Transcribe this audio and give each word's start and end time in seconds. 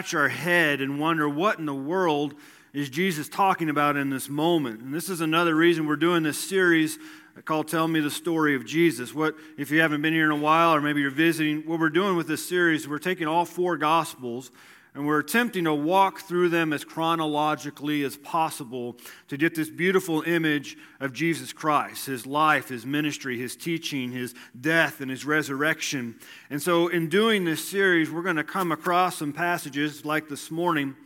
scratch 0.00 0.14
our 0.14 0.28
head 0.30 0.80
and 0.80 0.98
wonder 0.98 1.28
what 1.28 1.58
in 1.58 1.66
the 1.66 1.74
world 1.74 2.34
is 2.72 2.88
Jesus 2.88 3.28
talking 3.28 3.68
about 3.68 3.98
in 3.98 4.08
this 4.08 4.30
moment. 4.30 4.80
And 4.80 4.94
this 4.94 5.10
is 5.10 5.20
another 5.20 5.54
reason 5.54 5.86
we're 5.86 5.96
doing 5.96 6.22
this 6.22 6.38
series 6.38 6.98
called 7.44 7.68
Tell 7.68 7.86
Me 7.86 8.00
the 8.00 8.10
Story 8.10 8.56
of 8.56 8.64
Jesus. 8.64 9.14
What 9.14 9.34
if 9.58 9.70
you 9.70 9.82
haven't 9.82 10.00
been 10.00 10.14
here 10.14 10.24
in 10.24 10.30
a 10.30 10.42
while 10.42 10.74
or 10.74 10.80
maybe 10.80 11.02
you're 11.02 11.10
visiting, 11.10 11.66
what 11.66 11.78
we're 11.78 11.90
doing 11.90 12.16
with 12.16 12.28
this 12.28 12.48
series, 12.48 12.88
we're 12.88 12.96
taking 12.96 13.26
all 13.26 13.44
four 13.44 13.76
gospels 13.76 14.50
and 14.94 15.06
we're 15.06 15.20
attempting 15.20 15.64
to 15.64 15.74
walk 15.74 16.20
through 16.20 16.48
them 16.48 16.72
as 16.72 16.84
chronologically 16.84 18.02
as 18.02 18.16
possible 18.16 18.96
to 19.28 19.36
get 19.36 19.54
this 19.54 19.70
beautiful 19.70 20.22
image 20.22 20.76
of 20.98 21.12
Jesus 21.12 21.52
Christ, 21.52 22.06
his 22.06 22.26
life, 22.26 22.68
his 22.68 22.84
ministry, 22.84 23.38
his 23.38 23.54
teaching, 23.54 24.10
his 24.10 24.34
death, 24.60 25.00
and 25.00 25.10
his 25.10 25.24
resurrection. 25.24 26.16
And 26.50 26.60
so, 26.60 26.88
in 26.88 27.08
doing 27.08 27.44
this 27.44 27.66
series, 27.66 28.10
we're 28.10 28.22
going 28.22 28.36
to 28.36 28.44
come 28.44 28.72
across 28.72 29.18
some 29.18 29.32
passages 29.32 30.04
like 30.04 30.28
this 30.28 30.50
morning 30.50 30.96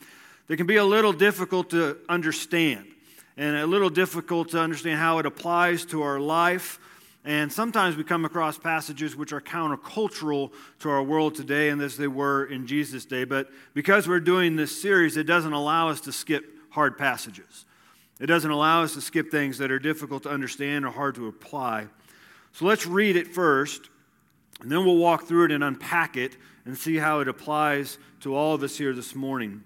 that 0.47 0.57
can 0.57 0.67
be 0.67 0.77
a 0.77 0.85
little 0.85 1.13
difficult 1.13 1.71
to 1.71 1.99
understand 2.09 2.87
and 3.37 3.57
a 3.57 3.67
little 3.67 3.91
difficult 3.91 4.51
to 4.51 4.61
understand 4.61 4.99
how 4.99 5.19
it 5.19 5.27
applies 5.27 5.85
to 5.87 6.03
our 6.03 6.21
life 6.21 6.79
and 7.25 7.51
sometimes 7.51 7.97
we 7.97 8.05
come 8.05 8.27
across 8.27 8.59
passages 8.59 9.17
which 9.17 9.33
are 9.33 9.41
countercultural 9.41 10.53
to 10.81 10.91
our 10.91 11.03
world 11.03 11.35
today 11.35 11.71
and 11.71 11.81
as 11.81 11.97
they 11.97 12.07
were 12.07 12.45
in 12.45 12.67
Jesus' 12.67 13.07
day. 13.07 13.25
But 13.25 13.49
because 13.73 14.07
we're 14.07 14.21
doing 14.21 14.57
this 14.57 14.81
series, 14.81 15.17
it 15.17 15.25
doesn't 15.25 15.55
allow 15.55 15.89
us 15.89 16.03
to 16.03 16.13
skip 16.13 16.45
hard 16.69 16.99
passages. 16.99 17.65
It 18.21 18.27
doesn't 18.27 18.51
allow 18.51 18.83
us 18.83 18.93
to 18.95 19.01
skip 19.01 19.31
things 19.31 19.57
that 19.59 19.71
are 19.71 19.79
difficult 19.79 20.25
to 20.25 20.31
understand 20.31 20.85
or 20.85 20.91
hard 20.91 21.15
to 21.15 21.27
apply. 21.27 21.87
So 22.53 22.67
let's 22.67 22.87
read 22.87 23.17
it 23.17 23.29
first, 23.29 23.89
and 24.61 24.71
then 24.71 24.85
we'll 24.85 24.99
walk 24.99 25.25
through 25.27 25.47
it 25.47 25.51
and 25.51 25.65
unpack 25.65 26.19
it 26.19 26.37
and 26.67 26.77
see 26.77 26.97
how 26.97 27.21
it 27.21 27.29
applies 27.29 27.97
to 28.21 28.37
all 28.37 28.55
of 28.55 28.63
us 28.63 28.77
here 28.77 28.93
this 28.93 29.15
morning. 29.15 29.65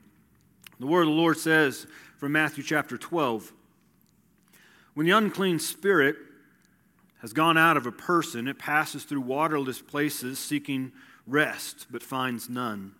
The 0.78 0.86
word 0.86 1.02
of 1.02 1.08
the 1.08 1.12
Lord 1.12 1.36
says 1.36 1.88
from 2.18 2.32
Matthew 2.32 2.62
chapter 2.62 2.96
12 2.96 3.52
When 4.94 5.06
the 5.06 5.12
unclean 5.12 5.58
spirit 5.58 6.16
has 7.18 7.32
gone 7.32 7.58
out 7.58 7.76
of 7.76 7.86
a 7.86 7.92
person, 7.92 8.48
it 8.48 8.58
passes 8.58 9.04
through 9.04 9.20
waterless 9.20 9.80
places 9.80 10.38
seeking 10.38 10.92
rest, 11.26 11.86
but 11.90 12.02
finds 12.02 12.48
none. 12.48 12.94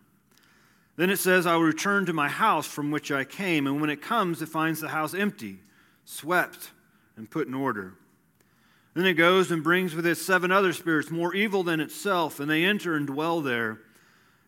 Then 0.97 1.11
it 1.11 1.19
says, 1.19 1.47
I 1.47 1.55
will 1.55 1.63
return 1.63 2.07
to 2.07 2.13
my 2.13 2.29
house 2.29 2.67
from 2.67 2.91
which 2.91 3.13
I 3.13 3.25
came, 3.25 3.67
and 3.67 3.81
when 3.81 3.91
it 3.91 4.03
comes, 4.03 4.43
it 4.43 4.49
finds 4.49 4.81
the 4.81 4.89
house 4.89 5.15
empty, 5.15 5.61
swept, 6.05 6.73
and 7.17 7.31
put 7.31 7.47
in 7.47 7.55
order. 7.55 7.95
Then 8.95 9.07
it 9.07 9.15
goes 9.15 9.53
and 9.53 9.63
brings 9.63 9.95
with 9.95 10.07
it 10.07 10.17
seven 10.17 10.51
other 10.51 10.73
spirits 10.73 11.09
more 11.09 11.33
evil 11.33 11.63
than 11.63 11.79
itself, 11.79 12.41
and 12.41 12.51
they 12.51 12.65
enter 12.65 12.97
and 12.97 13.07
dwell 13.07 13.41
there. 13.41 13.79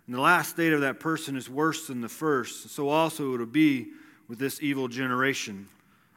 And 0.07 0.17
the 0.17 0.21
last 0.21 0.51
state 0.51 0.73
of 0.73 0.81
that 0.81 0.99
person 0.99 1.37
is 1.37 1.49
worse 1.49 1.87
than 1.87 2.01
the 2.01 2.09
first. 2.09 2.71
So 2.71 2.89
also 2.89 3.33
it 3.35 3.39
will 3.39 3.47
be 3.47 3.91
with 4.27 4.41
this 4.41 4.61
evil 4.61 4.89
generation. 4.89 5.69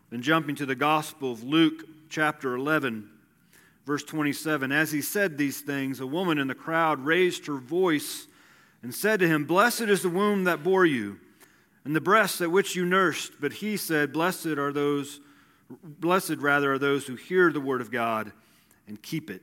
Then 0.09 0.23
jumping 0.23 0.55
to 0.55 0.65
the 0.65 0.73
Gospel 0.73 1.31
of 1.31 1.43
Luke, 1.43 1.83
chapter 2.09 2.55
11. 2.55 3.07
Verse 3.85 4.03
27 4.03 4.71
As 4.71 4.91
he 4.91 5.01
said 5.01 5.37
these 5.37 5.61
things, 5.61 5.99
a 5.99 6.07
woman 6.07 6.37
in 6.37 6.47
the 6.47 6.55
crowd 6.55 7.03
raised 7.05 7.47
her 7.47 7.57
voice 7.57 8.27
and 8.81 8.93
said 8.93 9.19
to 9.19 9.27
him, 9.27 9.45
Blessed 9.45 9.81
is 9.81 10.01
the 10.01 10.09
womb 10.09 10.43
that 10.45 10.63
bore 10.63 10.85
you, 10.85 11.19
and 11.85 11.95
the 11.95 12.01
breasts 12.01 12.41
at 12.41 12.51
which 12.51 12.75
you 12.75 12.85
nursed. 12.85 13.33
But 13.39 13.53
he 13.53 13.77
said, 13.77 14.13
Blessed 14.13 14.45
are 14.45 14.71
those, 14.73 15.19
blessed 15.69 16.37
rather 16.37 16.73
are 16.73 16.79
those 16.79 17.07
who 17.07 17.15
hear 17.15 17.51
the 17.51 17.61
word 17.61 17.81
of 17.81 17.91
God 17.91 18.31
and 18.87 19.01
keep 19.01 19.29
it. 19.29 19.41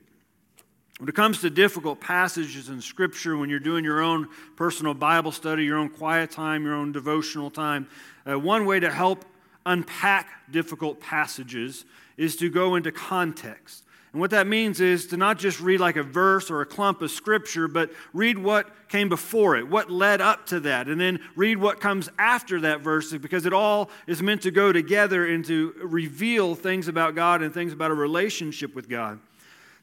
When 0.99 1.09
it 1.09 1.15
comes 1.15 1.41
to 1.41 1.49
difficult 1.49 1.99
passages 1.99 2.69
in 2.69 2.79
Scripture, 2.79 3.35
when 3.35 3.49
you're 3.49 3.59
doing 3.59 3.83
your 3.83 4.01
own 4.01 4.29
personal 4.55 4.93
Bible 4.93 5.31
study, 5.31 5.65
your 5.65 5.79
own 5.79 5.89
quiet 5.89 6.29
time, 6.29 6.63
your 6.63 6.75
own 6.75 6.91
devotional 6.91 7.49
time, 7.49 7.87
uh, 8.29 8.37
one 8.37 8.67
way 8.67 8.79
to 8.79 8.91
help 8.91 9.25
unpack 9.65 10.51
difficult 10.51 10.99
passages 10.99 11.85
is 12.17 12.35
to 12.35 12.49
go 12.51 12.75
into 12.75 12.91
context. 12.91 13.83
And 14.13 14.19
what 14.19 14.31
that 14.31 14.45
means 14.45 14.81
is 14.81 15.07
to 15.07 15.17
not 15.17 15.39
just 15.39 15.61
read 15.61 15.79
like 15.79 15.95
a 15.95 16.03
verse 16.03 16.51
or 16.51 16.59
a 16.61 16.65
clump 16.65 17.01
of 17.01 17.11
scripture, 17.11 17.69
but 17.69 17.91
read 18.11 18.37
what 18.37 18.69
came 18.89 19.07
before 19.07 19.55
it, 19.55 19.69
what 19.69 19.89
led 19.89 20.19
up 20.19 20.45
to 20.47 20.59
that, 20.61 20.87
and 20.87 20.99
then 20.99 21.21
read 21.35 21.57
what 21.57 21.79
comes 21.79 22.09
after 22.19 22.59
that 22.61 22.81
verse, 22.81 23.13
because 23.13 23.45
it 23.45 23.53
all 23.53 23.89
is 24.07 24.21
meant 24.21 24.41
to 24.41 24.51
go 24.51 24.73
together 24.73 25.25
and 25.25 25.45
to 25.45 25.73
reveal 25.81 26.55
things 26.55 26.89
about 26.89 27.15
God 27.15 27.41
and 27.41 27.53
things 27.53 27.71
about 27.71 27.91
a 27.91 27.93
relationship 27.93 28.75
with 28.75 28.89
God. 28.89 29.19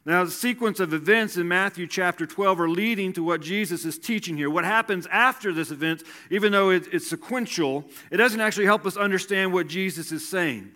Now, 0.05 0.23
the 0.23 0.31
sequence 0.31 0.79
of 0.79 0.93
events 0.93 1.35
in 1.35 1.47
Matthew 1.47 1.85
chapter 1.85 2.25
12 2.25 2.61
are 2.61 2.69
leading 2.69 3.11
to 3.13 3.23
what 3.23 3.41
Jesus 3.41 3.83
is 3.83 3.97
teaching 3.97 4.37
here. 4.37 4.49
What 4.49 4.63
happens 4.63 5.07
after 5.07 5.51
this 5.51 5.71
event, 5.71 6.03
even 6.29 6.51
though 6.51 6.69
it's 6.69 7.07
sequential, 7.07 7.83
it 8.11 8.17
doesn't 8.17 8.39
actually 8.39 8.65
help 8.65 8.85
us 8.85 8.95
understand 8.95 9.53
what 9.53 9.67
Jesus 9.67 10.11
is 10.11 10.27
saying. 10.27 10.71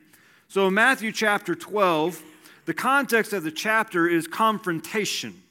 So, 0.49 0.67
in 0.67 0.73
Matthew 0.73 1.11
chapter 1.11 1.55
12, 1.55 2.21
the 2.65 2.73
context 2.73 3.33
of 3.33 3.43
the 3.43 3.51
chapter 3.51 4.07
is 4.07 4.27
confrontation. 4.27 5.41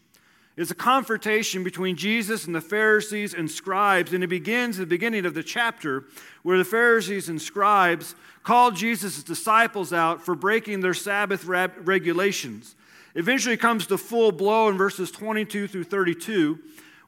It's 0.56 0.70
a 0.70 0.74
confrontation 0.74 1.64
between 1.64 1.96
Jesus 1.96 2.46
and 2.46 2.54
the 2.54 2.60
Pharisees 2.60 3.32
and 3.32 3.50
scribes, 3.50 4.12
and 4.12 4.22
it 4.22 4.28
begins 4.28 4.78
at 4.78 4.82
the 4.82 4.94
beginning 4.94 5.24
of 5.24 5.34
the 5.34 5.42
chapter 5.42 6.04
where 6.42 6.58
the 6.58 6.64
Pharisees 6.64 7.28
and 7.28 7.40
scribes 7.40 8.14
called 8.42 8.76
Jesus' 8.76 9.22
disciples 9.22 9.92
out 9.92 10.22
for 10.22 10.34
breaking 10.34 10.80
their 10.80 10.94
Sabbath 10.94 11.44
regulations. 11.46 12.74
Eventually 13.14 13.56
comes 13.56 13.86
to 13.86 13.98
full 13.98 14.32
blow 14.32 14.68
in 14.68 14.76
verses 14.76 15.10
22 15.10 15.68
through 15.68 15.84
32 15.84 16.58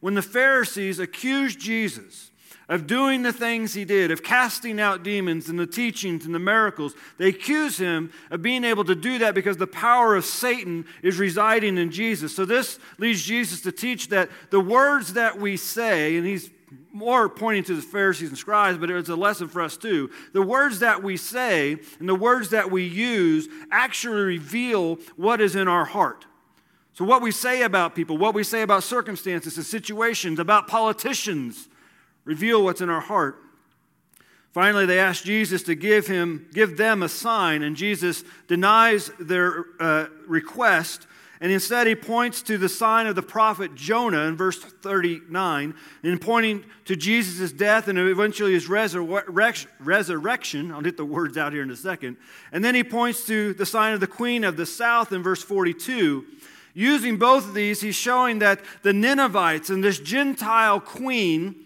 when 0.01 0.15
the 0.15 0.23
Pharisees 0.23 0.99
accuse 0.99 1.57
Jesus 1.57 2.31
of 2.69 2.87
doing 2.87 3.23
the 3.23 3.33
things 3.33 3.75
he 3.75 3.85
did, 3.85 4.11
of 4.11 4.23
casting 4.23 4.81
out 4.81 5.03
demons 5.03 5.49
and 5.49 5.59
the 5.59 5.67
teachings 5.67 6.25
and 6.25 6.35
the 6.35 6.39
miracles. 6.39 6.95
They 7.19 7.29
accuse 7.29 7.77
him 7.77 8.11
of 8.31 8.43
being 8.43 8.65
able 8.65 8.85
to 8.85 8.95
do 8.95 9.19
that 9.19 9.35
because 9.35 9.57
the 9.57 9.67
power 9.67 10.17
of 10.17 10.25
Satan 10.25 10.87
is 11.03 11.19
residing 11.19 11.79
in 11.79 11.91
Jesus. 11.91 12.35
So 12.35 12.45
this 12.45 12.79
leads 12.99 13.23
Jesus 13.23 13.61
to 13.63 13.73
teach 13.73 14.09
that 14.09 14.31
the 14.51 14.61
words 14.61 15.15
that 15.15 15.39
we 15.39 15.57
say, 15.57 16.17
and 16.17 16.27
he's 16.27 16.51
more 16.93 17.29
pointing 17.29 17.65
to 17.65 17.75
the 17.75 17.83
Pharisees 17.83 18.29
and 18.29 18.39
scribes, 18.39 18.79
but 18.79 18.91
it's 18.91 19.09
a 19.09 19.17
lesson 19.17 19.49
for 19.49 19.61
us 19.63 19.77
too. 19.77 20.11
The 20.33 20.43
words 20.43 20.79
that 20.79 21.03
we 21.03 21.17
say 21.17 21.77
and 21.99 22.09
the 22.09 22.15
words 22.15 22.51
that 22.51 22.71
we 22.71 22.85
use 22.85 23.49
actually 23.71 24.23
reveal 24.23 24.97
what 25.17 25.41
is 25.41 25.57
in 25.57 25.69
our 25.69 25.85
heart. 25.85 26.27
So, 26.95 27.05
what 27.05 27.23
we 27.23 27.33
say 27.33 27.63
about 27.63 27.97
people, 27.97 28.17
what 28.17 28.35
we 28.35 28.45
say 28.45 28.63
about 28.63 28.85
circumstances 28.85 29.57
and 29.57 29.67
situations, 29.67 30.39
about 30.39 30.69
politicians, 30.69 31.69
reveal 32.25 32.63
what's 32.63 32.81
in 32.81 32.91
our 32.91 33.01
heart. 33.01 33.41
Finally, 34.53 34.87
they 34.87 35.01
ask 35.01 35.25
Jesus 35.25 35.65
to 35.65 35.75
give 35.75 36.07
him, 36.07 36.49
give 36.53 36.77
them 36.77 37.03
a 37.03 37.09
sign, 37.09 37.65
and 37.65 37.75
Jesus 37.75 38.23
denies 38.47 39.11
their 39.19 39.65
uh, 39.81 40.07
request, 40.29 41.09
and 41.41 41.51
instead 41.51 41.89
he 41.89 41.97
points 41.97 42.41
to 42.43 42.57
the 42.57 42.69
sign 42.69 43.09
of 43.09 43.17
the 43.17 43.23
prophet 43.23 43.75
Jonah 43.75 44.27
in 44.27 44.37
verse 44.37 44.59
39, 44.59 45.75
and 46.05 46.21
pointing 46.21 46.65
to 46.85 46.95
Jesus' 46.95 47.51
death 47.51 47.89
and 47.89 47.99
eventually 47.99 48.53
his 48.53 48.69
resurrection. 48.69 50.71
I'll 50.71 50.83
get 50.83 50.97
the 50.97 51.05
words 51.05 51.37
out 51.37 51.53
here 51.53 51.63
in 51.63 51.71
a 51.73 51.77
second. 51.77 52.17
And 52.53 52.65
then 52.65 52.77
he 52.77 52.85
points 52.85 53.27
to 53.27 53.55
the 53.55 53.67
sign 53.67 53.93
of 53.93 53.99
the 53.99 54.07
queen 54.07 54.45
of 54.45 54.57
the 54.57 54.67
south 54.67 55.13
in 55.13 55.23
verse 55.23 55.43
42. 55.43 56.25
Using 56.75 57.19
both 57.19 57.49
of 57.49 57.55
these, 57.55 57.81
he's 57.81 57.97
showing 57.97 58.39
that 58.39 58.61
the 58.83 58.93
Ninevites 58.93 59.69
and 59.69 59.83
this 59.83 59.99
Gentile 59.99 60.79
queen 60.79 61.57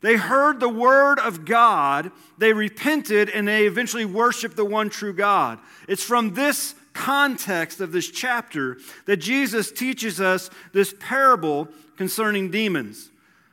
they 0.00 0.16
heard 0.16 0.60
the 0.60 0.68
word 0.68 1.18
of 1.18 1.44
God, 1.44 2.10
they 2.38 2.52
repented, 2.52 3.28
and 3.28 3.46
they 3.46 3.66
eventually 3.66 4.04
worshiped 4.04 4.56
the 4.56 4.64
one 4.64 4.88
true 4.88 5.12
God. 5.12 5.58
It's 5.88 6.02
from 6.02 6.34
this 6.34 6.74
context 6.92 7.80
of 7.80 7.92
this 7.92 8.10
chapter 8.10 8.78
that 9.06 9.18
Jesus 9.18 9.70
teaches 9.70 10.20
us 10.20 10.50
this 10.72 10.94
parable 10.98 11.68
concerning 11.96 12.50
demons. 12.50 13.10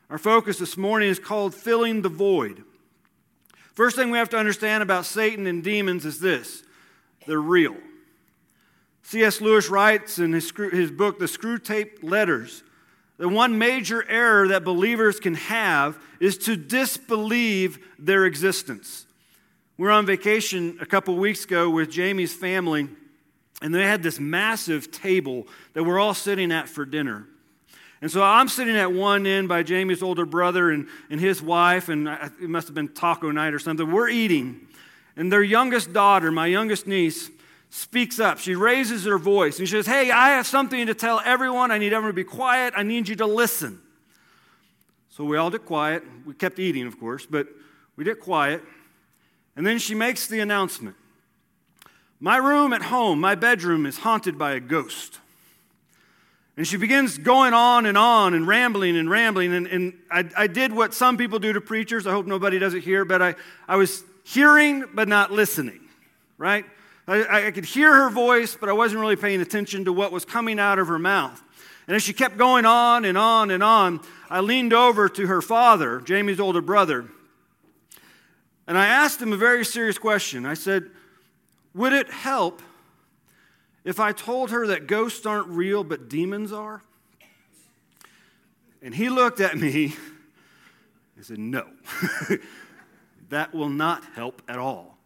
Our 0.09 0.17
focus 0.17 0.57
this 0.57 0.77
morning 0.77 1.09
is 1.09 1.19
called 1.19 1.53
Filling 1.53 2.01
the 2.01 2.09
Void. 2.09 2.63
First 3.73 3.95
thing 3.95 4.09
we 4.09 4.17
have 4.17 4.29
to 4.29 4.37
understand 4.37 4.81
about 4.81 5.05
Satan 5.05 5.45
and 5.47 5.63
demons 5.63 6.05
is 6.05 6.19
this 6.19 6.63
they're 7.27 7.41
real. 7.41 7.75
C.S. 9.03 9.39
Lewis 9.39 9.69
writes 9.69 10.19
in 10.19 10.33
his, 10.33 10.51
his 10.71 10.91
book, 10.91 11.19
The 11.19 11.25
Screwtape 11.25 12.03
Letters, 12.03 12.63
the 13.17 13.27
one 13.27 13.57
major 13.57 14.07
error 14.07 14.47
that 14.49 14.63
believers 14.63 15.19
can 15.19 15.33
have 15.35 15.97
is 16.19 16.37
to 16.39 16.55
disbelieve 16.55 17.79
their 17.97 18.25
existence. 18.25 19.05
We 19.77 19.85
were 19.85 19.91
on 19.91 20.05
vacation 20.05 20.77
a 20.81 20.85
couple 20.85 21.15
weeks 21.15 21.45
ago 21.45 21.69
with 21.69 21.91
Jamie's 21.91 22.33
family, 22.33 22.87
and 23.61 23.73
they 23.73 23.83
had 23.83 24.03
this 24.03 24.19
massive 24.19 24.91
table 24.91 25.47
that 25.73 25.83
we're 25.83 25.99
all 25.99 26.13
sitting 26.13 26.51
at 26.51 26.69
for 26.69 26.85
dinner. 26.85 27.27
And 28.01 28.11
so 28.11 28.21
I'm 28.21 28.47
sitting 28.47 28.75
at 28.75 28.91
one 28.91 29.25
end 29.25 29.47
by 29.47 29.63
Jamie's 29.63 30.03
older 30.03 30.25
brother 30.25 30.69
and, 30.69 30.87
and 31.09 31.19
his 31.19 31.41
wife, 31.41 31.89
and 31.89 32.07
it 32.07 32.49
must 32.49 32.67
have 32.67 32.75
been 32.75 32.89
taco 32.89 33.31
night 33.31 33.53
or 33.53 33.59
something. 33.59 33.91
We're 33.91 34.09
eating. 34.09 34.67
And 35.15 35.31
their 35.31 35.41
youngest 35.41 35.93
daughter, 35.93 36.31
my 36.31 36.45
youngest 36.45 36.85
niece, 36.85 37.31
speaks 37.69 38.19
up. 38.19 38.39
She 38.39 38.55
raises 38.55 39.05
her 39.05 39.17
voice 39.17 39.59
and 39.59 39.67
she 39.67 39.75
says, 39.75 39.85
Hey, 39.85 40.11
I 40.11 40.29
have 40.29 40.47
something 40.47 40.87
to 40.87 40.93
tell 40.93 41.21
everyone. 41.23 41.71
I 41.71 41.77
need 41.77 41.93
everyone 41.93 42.11
to 42.11 42.15
be 42.15 42.23
quiet. 42.23 42.73
I 42.75 42.83
need 42.83 43.07
you 43.07 43.15
to 43.17 43.25
listen. 43.25 43.81
So 45.09 45.23
we 45.23 45.37
all 45.37 45.49
did 45.49 45.65
quiet. 45.65 46.03
We 46.25 46.33
kept 46.33 46.59
eating, 46.59 46.85
of 46.85 46.99
course, 46.99 47.25
but 47.25 47.47
we 47.95 48.03
did 48.03 48.19
quiet. 48.19 48.63
And 49.55 49.65
then 49.65 49.79
she 49.79 49.95
makes 49.95 50.27
the 50.27 50.39
announcement 50.39 50.95
My 52.19 52.37
room 52.37 52.73
at 52.73 52.83
home, 52.83 53.19
my 53.19 53.35
bedroom, 53.35 53.85
is 53.85 53.97
haunted 53.99 54.37
by 54.37 54.53
a 54.53 54.59
ghost. 54.59 55.19
And 56.55 56.67
she 56.67 56.77
begins 56.77 57.19
going 57.19 57.53
on 57.53 57.85
and 57.85 57.97
on 57.97 58.33
and 58.33 58.47
rambling 58.47 58.97
and 58.97 59.09
rambling. 59.09 59.53
And, 59.53 59.67
and 59.67 59.93
I, 60.09 60.27
I 60.35 60.47
did 60.47 60.73
what 60.73 60.95
some 60.95 61.15
people 61.15 61.37
do 61.37 61.53
to 61.53 61.61
preachers. 61.61 62.07
I 62.07 62.11
hope 62.11 62.25
nobody 62.25 62.57
does 62.57 62.73
it 62.73 62.83
here, 62.83 63.05
but 63.05 63.21
I, 63.21 63.35
I 63.67 63.75
was 63.75 64.03
hearing 64.23 64.85
but 64.93 65.07
not 65.07 65.31
listening, 65.31 65.81
right? 66.39 66.65
I, 67.07 67.47
I 67.47 67.51
could 67.51 67.65
hear 67.65 67.93
her 67.93 68.09
voice, 68.09 68.57
but 68.59 68.69
I 68.69 68.73
wasn't 68.73 69.01
really 69.01 69.15
paying 69.15 69.41
attention 69.41 69.85
to 69.85 69.93
what 69.93 70.11
was 70.11 70.25
coming 70.25 70.59
out 70.59 70.77
of 70.77 70.87
her 70.87 70.99
mouth. 70.99 71.41
And 71.87 71.95
as 71.95 72.03
she 72.03 72.11
kept 72.11 72.37
going 72.37 72.65
on 72.65 73.05
and 73.05 73.17
on 73.17 73.49
and 73.49 73.63
on, 73.63 74.01
I 74.29 74.41
leaned 74.41 74.73
over 74.73 75.07
to 75.07 75.27
her 75.27 75.41
father, 75.41 76.01
Jamie's 76.01 76.39
older 76.39 76.61
brother, 76.61 77.09
and 78.67 78.77
I 78.77 78.87
asked 78.87 79.21
him 79.21 79.31
a 79.31 79.37
very 79.37 79.63
serious 79.63 79.97
question. 79.97 80.45
I 80.45 80.53
said, 80.53 80.91
Would 81.73 81.93
it 81.93 82.09
help 82.09 82.61
if 83.85 83.97
I 84.01 84.11
told 84.11 84.51
her 84.51 84.67
that 84.67 84.87
ghosts 84.87 85.25
aren't 85.25 85.47
real 85.47 85.85
but 85.85 86.09
demons 86.09 86.51
are? 86.51 86.83
And 88.81 88.93
he 88.93 89.07
looked 89.07 89.39
at 89.39 89.57
me 89.57 89.95
and 91.15 91.25
said, 91.25 91.39
No, 91.39 91.65
that 93.29 93.55
will 93.55 93.69
not 93.69 94.03
help 94.13 94.41
at 94.49 94.59
all. 94.59 94.96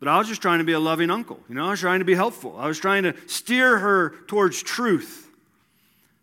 But 0.00 0.08
I 0.08 0.18
was 0.18 0.28
just 0.28 0.40
trying 0.40 0.58
to 0.58 0.64
be 0.64 0.72
a 0.72 0.80
loving 0.80 1.10
uncle. 1.10 1.40
You 1.48 1.56
know, 1.56 1.66
I 1.66 1.70
was 1.70 1.80
trying 1.80 1.98
to 1.98 2.04
be 2.04 2.14
helpful. 2.14 2.56
I 2.56 2.66
was 2.66 2.78
trying 2.78 3.02
to 3.02 3.14
steer 3.26 3.78
her 3.78 4.10
towards 4.26 4.62
truth. 4.62 5.28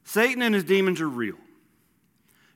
Satan 0.06 0.42
and 0.42 0.56
his 0.56 0.64
demons 0.64 1.02
are 1.02 1.10
real. 1.10 1.36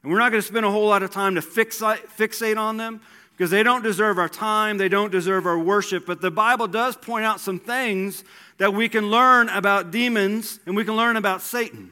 And 0.01 0.11
we're 0.11 0.19
not 0.19 0.31
going 0.31 0.41
to 0.41 0.47
spend 0.47 0.65
a 0.65 0.71
whole 0.71 0.87
lot 0.87 1.03
of 1.03 1.11
time 1.11 1.35
to 1.35 1.41
fixate, 1.41 2.07
fixate 2.17 2.57
on 2.57 2.77
them 2.77 3.01
because 3.35 3.51
they 3.51 3.63
don't 3.63 3.83
deserve 3.83 4.17
our 4.17 4.29
time, 4.29 4.77
they 4.77 4.89
don't 4.89 5.11
deserve 5.11 5.45
our 5.45 5.57
worship. 5.57 6.05
But 6.05 6.21
the 6.21 6.31
Bible 6.31 6.67
does 6.67 6.95
point 6.95 7.25
out 7.25 7.39
some 7.39 7.59
things 7.59 8.23
that 8.57 8.73
we 8.73 8.89
can 8.89 9.09
learn 9.09 9.49
about 9.49 9.91
demons 9.91 10.59
and 10.65 10.75
we 10.75 10.83
can 10.83 10.95
learn 10.95 11.15
about 11.15 11.41
Satan. 11.41 11.91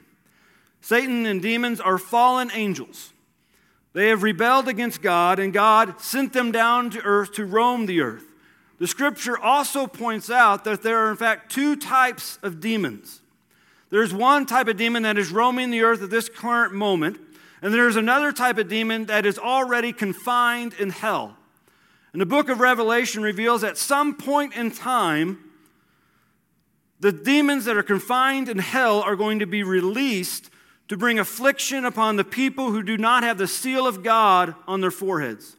Satan 0.82 1.26
and 1.26 1.42
demons 1.42 1.80
are 1.80 1.98
fallen 1.98 2.52
angels. 2.54 3.12
They 3.94 4.10
have 4.10 4.24
rebelled 4.24 4.68
against 4.68 5.02
God, 5.02 5.40
and 5.40 5.52
God 5.52 6.00
sent 6.00 6.32
them 6.32 6.52
down 6.52 6.92
to 6.92 7.02
earth 7.02 7.34
to 7.34 7.46
roam 7.46 7.88
the 7.88 8.02
earth. 8.02 8.27
The 8.80 8.88
scripture 8.88 9.38
also 9.38 9.88
points 9.88 10.30
out 10.30 10.64
that 10.66 10.84
there 10.84 11.00
are, 11.00 11.10
in 11.10 11.18
fact, 11.18 11.52
two 11.52 11.76
types 11.76 12.38
of 12.44 12.60
demons. 12.60 13.22
There's 13.90 14.14
one 14.14 14.46
type 14.46 14.68
of 14.68 14.78
demon 14.78 15.04
that 15.04 15.18
is 15.18 15.32
roaming 15.32 15.72
the 15.72 15.82
earth 15.82 16.04
at 16.04 16.10
this 16.10 16.30
current 16.30 16.74
moment, 16.74 17.18
and 17.62 17.74
there's 17.74 17.96
another 17.96 18.32
type 18.32 18.58
of 18.58 18.68
demon 18.68 19.06
that 19.06 19.26
is 19.26 19.40
already 19.40 19.94
confined 19.94 20.74
in 20.76 20.90
hell. 20.92 21.38
And 22.14 22.22
the 22.22 22.26
book 22.26 22.50
of 22.50 22.60
Revelation 22.60 23.24
reveals 23.24 23.64
at 23.64 23.78
some 23.78 24.16
point 24.16 24.56
in 24.56 24.72
time, 24.72 25.40
the 27.00 27.12
demons 27.12 27.66
that 27.66 27.78
are 27.78 27.84
confined 27.84 28.50
in 28.50 28.58
hell 28.58 29.02
are 29.02 29.16
going 29.16 29.40
to 29.40 29.46
be 29.46 29.64
released 29.64 30.50
to 30.88 30.98
bring 30.98 31.20
affliction 31.20 31.86
upon 31.86 32.16
the 32.16 32.24
people 32.24 32.72
who 32.72 32.82
do 32.82 32.98
not 32.98 33.24
have 33.24 33.38
the 33.38 33.48
seal 33.48 33.86
of 33.86 34.04
God 34.04 34.56
on 34.68 34.82
their 34.82 34.92
foreheads. 34.92 35.57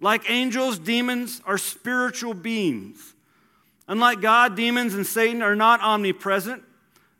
Like 0.00 0.30
angels, 0.30 0.78
demons 0.78 1.42
are 1.44 1.58
spiritual 1.58 2.34
beings. 2.34 3.14
Unlike 3.86 4.20
God, 4.20 4.56
demons 4.56 4.94
and 4.94 5.06
Satan 5.06 5.42
are 5.42 5.56
not 5.56 5.80
omnipresent, 5.80 6.62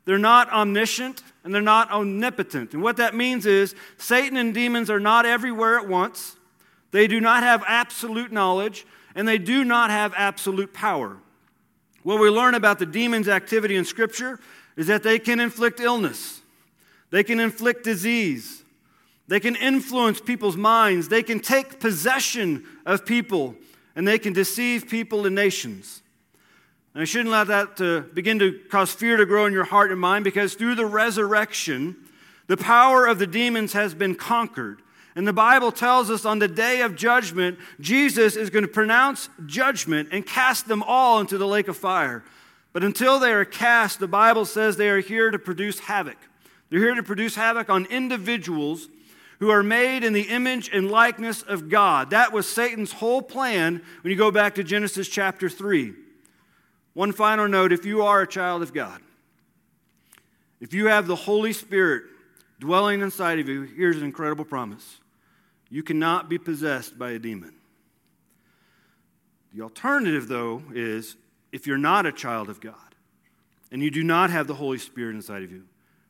they're 0.05 0.17
not 0.17 0.51
omniscient, 0.51 1.21
and 1.43 1.53
they're 1.53 1.61
not 1.61 1.91
omnipotent. 1.91 2.73
And 2.73 2.81
what 2.81 2.97
that 2.97 3.15
means 3.15 3.45
is 3.45 3.75
Satan 3.97 4.37
and 4.37 4.53
demons 4.53 4.89
are 4.89 4.99
not 4.99 5.25
everywhere 5.25 5.77
at 5.77 5.87
once. 5.87 6.35
They 6.91 7.07
do 7.07 7.19
not 7.19 7.43
have 7.43 7.63
absolute 7.67 8.31
knowledge, 8.31 8.85
and 9.15 9.27
they 9.27 9.37
do 9.37 9.63
not 9.63 9.89
have 9.89 10.13
absolute 10.15 10.73
power. 10.73 11.17
What 12.03 12.19
we 12.19 12.29
learn 12.29 12.55
about 12.55 12.79
the 12.79 12.85
demon's 12.85 13.27
activity 13.27 13.75
in 13.75 13.85
Scripture 13.85 14.39
is 14.75 14.87
that 14.87 15.03
they 15.03 15.19
can 15.19 15.39
inflict 15.39 15.79
illness, 15.79 16.41
they 17.09 17.23
can 17.23 17.39
inflict 17.39 17.83
disease, 17.83 18.60
they 19.31 19.39
can 19.39 19.55
influence 19.55 20.19
people's 20.19 20.57
minds, 20.57 21.07
they 21.07 21.23
can 21.23 21.39
take 21.39 21.79
possession 21.79 22.65
of 22.85 23.05
people, 23.05 23.55
and 23.95 24.05
they 24.05 24.19
can 24.19 24.33
deceive 24.33 24.89
people 24.89 25.25
and 25.25 25.33
nations. 25.33 26.01
And 26.93 27.01
I 27.01 27.05
shouldn't 27.05 27.29
let 27.29 27.47
that 27.47 27.79
uh, 27.79 28.13
begin 28.13 28.39
to 28.39 28.59
cause 28.69 28.91
fear 28.91 29.15
to 29.15 29.25
grow 29.25 29.45
in 29.45 29.53
your 29.53 29.63
heart 29.63 29.89
and 29.89 30.01
mind 30.01 30.25
because 30.25 30.55
through 30.55 30.75
the 30.75 30.85
resurrection, 30.85 31.95
the 32.47 32.57
power 32.57 33.05
of 33.05 33.19
the 33.19 33.25
demons 33.25 33.71
has 33.71 33.93
been 33.93 34.15
conquered. 34.15 34.81
And 35.15 35.25
the 35.25 35.31
Bible 35.31 35.71
tells 35.71 36.09
us 36.09 36.25
on 36.25 36.39
the 36.39 36.49
day 36.49 36.81
of 36.81 36.97
judgment, 36.97 37.57
Jesus 37.79 38.35
is 38.35 38.49
going 38.49 38.65
to 38.65 38.67
pronounce 38.67 39.29
judgment 39.45 40.09
and 40.11 40.25
cast 40.25 40.67
them 40.67 40.83
all 40.83 41.21
into 41.21 41.37
the 41.37 41.47
lake 41.47 41.69
of 41.69 41.77
fire. 41.77 42.25
But 42.73 42.83
until 42.83 43.17
they 43.17 43.31
are 43.31 43.45
cast, 43.45 44.01
the 44.01 44.09
Bible 44.09 44.43
says 44.43 44.75
they 44.75 44.89
are 44.89 44.99
here 44.99 45.31
to 45.31 45.39
produce 45.39 45.79
havoc. 45.79 46.17
They're 46.69 46.81
here 46.81 46.95
to 46.95 47.03
produce 47.03 47.35
havoc 47.35 47.69
on 47.69 47.85
individuals 47.85 48.89
who 49.41 49.49
are 49.49 49.63
made 49.63 50.03
in 50.03 50.13
the 50.13 50.29
image 50.29 50.69
and 50.71 50.91
likeness 50.91 51.41
of 51.41 51.67
God. 51.67 52.11
That 52.11 52.31
was 52.31 52.47
Satan's 52.47 52.91
whole 52.91 53.23
plan 53.23 53.81
when 54.03 54.11
you 54.11 54.15
go 54.15 54.29
back 54.29 54.53
to 54.55 54.63
Genesis 54.63 55.07
chapter 55.07 55.49
3. 55.49 55.93
One 56.93 57.11
final 57.11 57.47
note 57.47 57.73
if 57.73 57.83
you 57.83 58.03
are 58.03 58.21
a 58.21 58.27
child 58.27 58.61
of 58.61 58.71
God, 58.71 59.01
if 60.59 60.75
you 60.75 60.85
have 60.85 61.07
the 61.07 61.15
Holy 61.15 61.53
Spirit 61.53 62.03
dwelling 62.59 63.01
inside 63.01 63.39
of 63.39 63.49
you, 63.49 63.63
here's 63.63 63.97
an 63.97 64.03
incredible 64.03 64.45
promise 64.45 64.99
you 65.71 65.81
cannot 65.81 66.29
be 66.29 66.37
possessed 66.37 66.99
by 66.99 67.11
a 67.11 67.19
demon. 67.19 67.55
The 69.55 69.63
alternative, 69.63 70.27
though, 70.27 70.61
is 70.71 71.15
if 71.51 71.65
you're 71.65 71.79
not 71.79 72.05
a 72.05 72.11
child 72.11 72.47
of 72.47 72.61
God 72.61 72.75
and 73.71 73.81
you 73.81 73.89
do 73.89 74.03
not 74.03 74.29
have 74.29 74.45
the 74.45 74.53
Holy 74.53 74.77
Spirit 74.77 75.15
inside 75.15 75.41
of 75.41 75.51
you, 75.51 75.63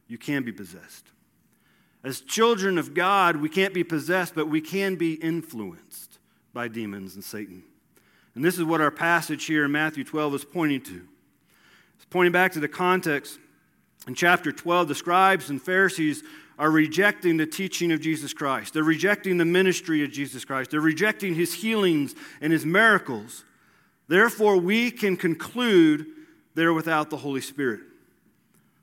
you 0.10 0.18
can 0.18 0.44
be 0.44 0.52
possessed. 0.52 1.06
As 2.04 2.22
children 2.22 2.78
of 2.78 2.94
God, 2.94 3.38
we 3.38 3.50
can't 3.50 3.74
be 3.74 3.84
possessed, 3.84 4.34
but 4.34 4.48
we 4.48 4.62
can 4.62 4.96
be 4.96 5.14
influenced 5.14 6.20
by 6.54 6.68
demons 6.68 7.16
and 7.16 7.24
Satan. 7.24 7.64
And 8.34 8.44
this 8.44 8.58
is 8.58 8.64
what 8.64 8.82
our 8.82 8.92
passage 8.92 9.46
here 9.46 9.66
in 9.66 9.72
Matthew 9.72 10.04
12 10.04 10.36
is 10.36 10.46
pointing 10.46 10.82
to. 10.84 11.02
It's 11.96 12.06
pointing 12.10 12.32
back 12.32 12.54
to 12.54 12.60
the 12.60 12.68
context. 12.68 13.40
In 14.08 14.16
chapter 14.16 14.52
12, 14.52 14.88
the 14.88 14.96
scribes 14.96 15.50
and 15.50 15.62
Pharisees 15.62 16.24
are 16.58 16.72
rejecting 16.72 17.38
the 17.38 17.46
teaching 17.46 17.92
of 17.92 18.02
Jesus 18.02 18.34
Christ. 18.34 18.74
They're 18.74 18.84
rejecting 18.84 19.38
the 19.38 19.46
ministry 19.46 20.04
of 20.04 20.12
Jesus 20.12 20.46
Christ. 20.46 20.72
They're 20.72 20.82
rejecting 20.82 21.36
his 21.36 21.54
healings 21.54 22.16
and 22.40 22.52
his 22.52 22.66
miracles. 22.66 23.46
Therefore, 24.08 24.58
we 24.58 24.92
can 24.92 25.18
conclude 25.18 26.06
they're 26.56 26.74
without 26.74 27.10
the 27.10 27.18
Holy 27.18 27.42
Spirit. 27.42 27.82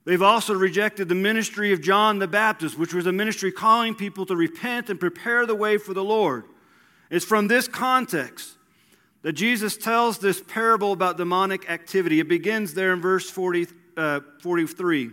They've 0.09 0.23
also 0.23 0.55
rejected 0.55 1.11
the 1.11 1.15
ministry 1.15 1.71
of 1.75 1.83
John 1.83 2.19
the 2.19 2.27
Baptist, 2.27 2.79
which 2.79 2.95
was 2.95 3.05
a 3.05 3.13
ministry 3.13 3.53
calling 3.53 3.95
people 3.95 4.25
to 4.25 4.35
repent 4.35 4.89
and 4.89 4.99
prepare 4.99 5.45
the 5.45 5.55
way 5.55 5.77
for 5.77 5.93
the 5.93 6.03
Lord. 6.03 6.45
It's 7.11 7.27
from 7.27 7.47
this 7.47 7.69
context 7.69 8.57
that 9.21 9.35
Jesus 9.35 9.77
tells 9.77 10.17
this 10.17 10.41
parable 10.41 10.95
about 10.95 11.19
demonic 11.19 11.69
activity. 11.69 12.21
It 12.21 12.29
begins 12.29 12.73
there 12.73 12.95
in 12.95 13.03
verse 13.03 13.29
40, 13.29 13.67
uh, 13.99 14.21
43, 14.41 15.11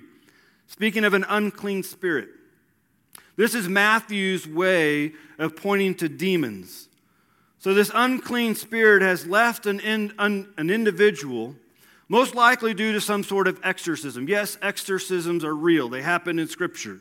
speaking 0.67 1.03
of 1.03 1.13
an 1.13 1.25
unclean 1.27 1.83
spirit. 1.83 2.29
This 3.35 3.53
is 3.53 3.67
Matthew's 3.67 4.47
way 4.47 5.11
of 5.37 5.57
pointing 5.57 5.95
to 5.95 6.07
demons. 6.07 6.87
So, 7.59 7.73
this 7.73 7.91
unclean 7.93 8.55
spirit 8.55 9.01
has 9.01 9.27
left 9.27 9.65
an, 9.65 9.81
in, 9.81 10.13
un, 10.17 10.53
an 10.55 10.69
individual, 10.69 11.53
most 12.07 12.35
likely 12.35 12.73
due 12.73 12.93
to 12.93 13.01
some 13.01 13.23
sort 13.23 13.47
of 13.47 13.59
exorcism. 13.63 14.27
Yes, 14.27 14.57
exorcisms 14.61 15.43
are 15.43 15.55
real, 15.55 15.89
they 15.89 16.01
happen 16.01 16.39
in 16.39 16.47
Scripture. 16.47 16.99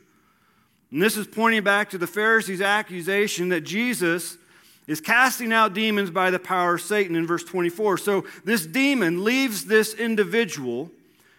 And 0.90 1.02
this 1.02 1.16
is 1.16 1.26
pointing 1.26 1.64
back 1.64 1.90
to 1.90 1.98
the 1.98 2.06
Pharisees' 2.06 2.60
accusation 2.60 3.48
that 3.48 3.62
Jesus 3.62 4.38
is 4.86 5.00
casting 5.00 5.52
out 5.52 5.74
demons 5.74 6.10
by 6.10 6.30
the 6.30 6.38
power 6.38 6.74
of 6.74 6.80
Satan 6.80 7.16
in 7.16 7.26
verse 7.26 7.44
24. 7.44 7.98
So 7.98 8.24
this 8.44 8.66
demon 8.66 9.24
leaves 9.24 9.64
this 9.64 9.94
individual, 9.94 10.90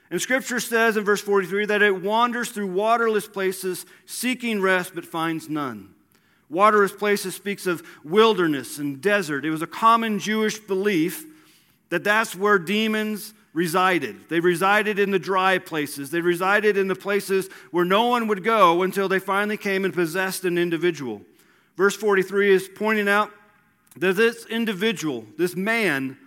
and 0.09 0.21
scripture 0.21 0.59
says 0.59 0.97
in 0.97 1.03
verse 1.03 1.21
43 1.21 1.67
that 1.67 1.81
it 1.81 2.01
wanders 2.01 2.49
through 2.49 2.71
waterless 2.71 3.27
places 3.27 3.85
seeking 4.05 4.61
rest 4.61 4.93
but 4.95 5.05
finds 5.05 5.47
none. 5.47 5.93
Waterless 6.49 6.91
places 6.91 7.35
speaks 7.35 7.65
of 7.65 7.83
wilderness 8.03 8.77
and 8.77 9.01
desert. 9.01 9.45
It 9.45 9.51
was 9.51 9.61
a 9.61 9.67
common 9.67 10.19
Jewish 10.19 10.59
belief 10.59 11.25
that 11.89 12.03
that's 12.03 12.35
where 12.35 12.59
demons 12.59 13.33
resided. 13.55 14.27
They 14.27 14.41
resided 14.41 14.99
in 14.99 15.11
the 15.11 15.17
dry 15.17 15.57
places. 15.57 16.11
They 16.11 16.19
resided 16.19 16.75
in 16.75 16.89
the 16.89 16.95
places 16.95 17.49
where 17.71 17.85
no 17.85 18.07
one 18.07 18.27
would 18.27 18.43
go 18.43 18.83
until 18.83 19.07
they 19.07 19.17
finally 19.17 19.55
came 19.55 19.85
and 19.85 19.93
possessed 19.93 20.43
an 20.43 20.57
individual. 20.57 21.21
Verse 21.77 21.95
43 21.95 22.51
is 22.51 22.69
pointing 22.75 23.07
out 23.07 23.31
that 23.95 24.17
this 24.17 24.45
individual, 24.47 25.25
this 25.37 25.55
man, 25.55 26.17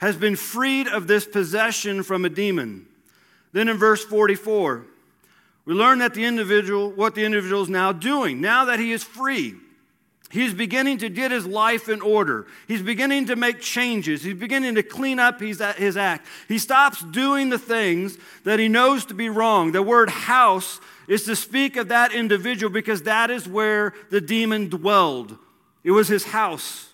has 0.00 0.16
been 0.16 0.36
freed 0.36 0.88
of 0.88 1.06
this 1.06 1.26
possession 1.26 2.02
from 2.02 2.24
a 2.24 2.30
demon. 2.30 2.86
Then 3.52 3.68
in 3.68 3.76
verse 3.76 4.02
44, 4.02 4.86
we 5.66 5.74
learn 5.74 5.98
that 5.98 6.14
the 6.14 6.24
individual, 6.24 6.90
what 6.90 7.14
the 7.14 7.24
individual 7.24 7.62
is 7.62 7.68
now 7.68 7.92
doing, 7.92 8.40
now 8.40 8.64
that 8.64 8.78
he 8.78 8.92
is 8.92 9.04
free. 9.04 9.56
He's 10.30 10.54
beginning 10.54 10.98
to 10.98 11.08
get 11.08 11.32
his 11.32 11.44
life 11.44 11.88
in 11.88 12.00
order. 12.00 12.46
He's 12.68 12.82
beginning 12.82 13.26
to 13.26 13.36
make 13.36 13.60
changes. 13.60 14.22
He's 14.22 14.34
beginning 14.34 14.76
to 14.76 14.82
clean 14.82 15.18
up 15.18 15.40
his, 15.40 15.60
his 15.76 15.96
act. 15.96 16.26
He 16.46 16.58
stops 16.58 17.02
doing 17.02 17.50
the 17.50 17.58
things 17.58 18.16
that 18.44 18.60
he 18.60 18.68
knows 18.68 19.04
to 19.06 19.14
be 19.14 19.28
wrong. 19.28 19.72
The 19.72 19.82
word 19.82 20.08
house 20.08 20.80
is 21.08 21.24
to 21.24 21.34
speak 21.34 21.76
of 21.76 21.88
that 21.88 22.12
individual 22.12 22.72
because 22.72 23.02
that 23.02 23.30
is 23.30 23.48
where 23.48 23.92
the 24.10 24.20
demon 24.20 24.68
dwelled. 24.68 25.36
It 25.82 25.90
was 25.90 26.06
his 26.06 26.24
house. 26.26 26.90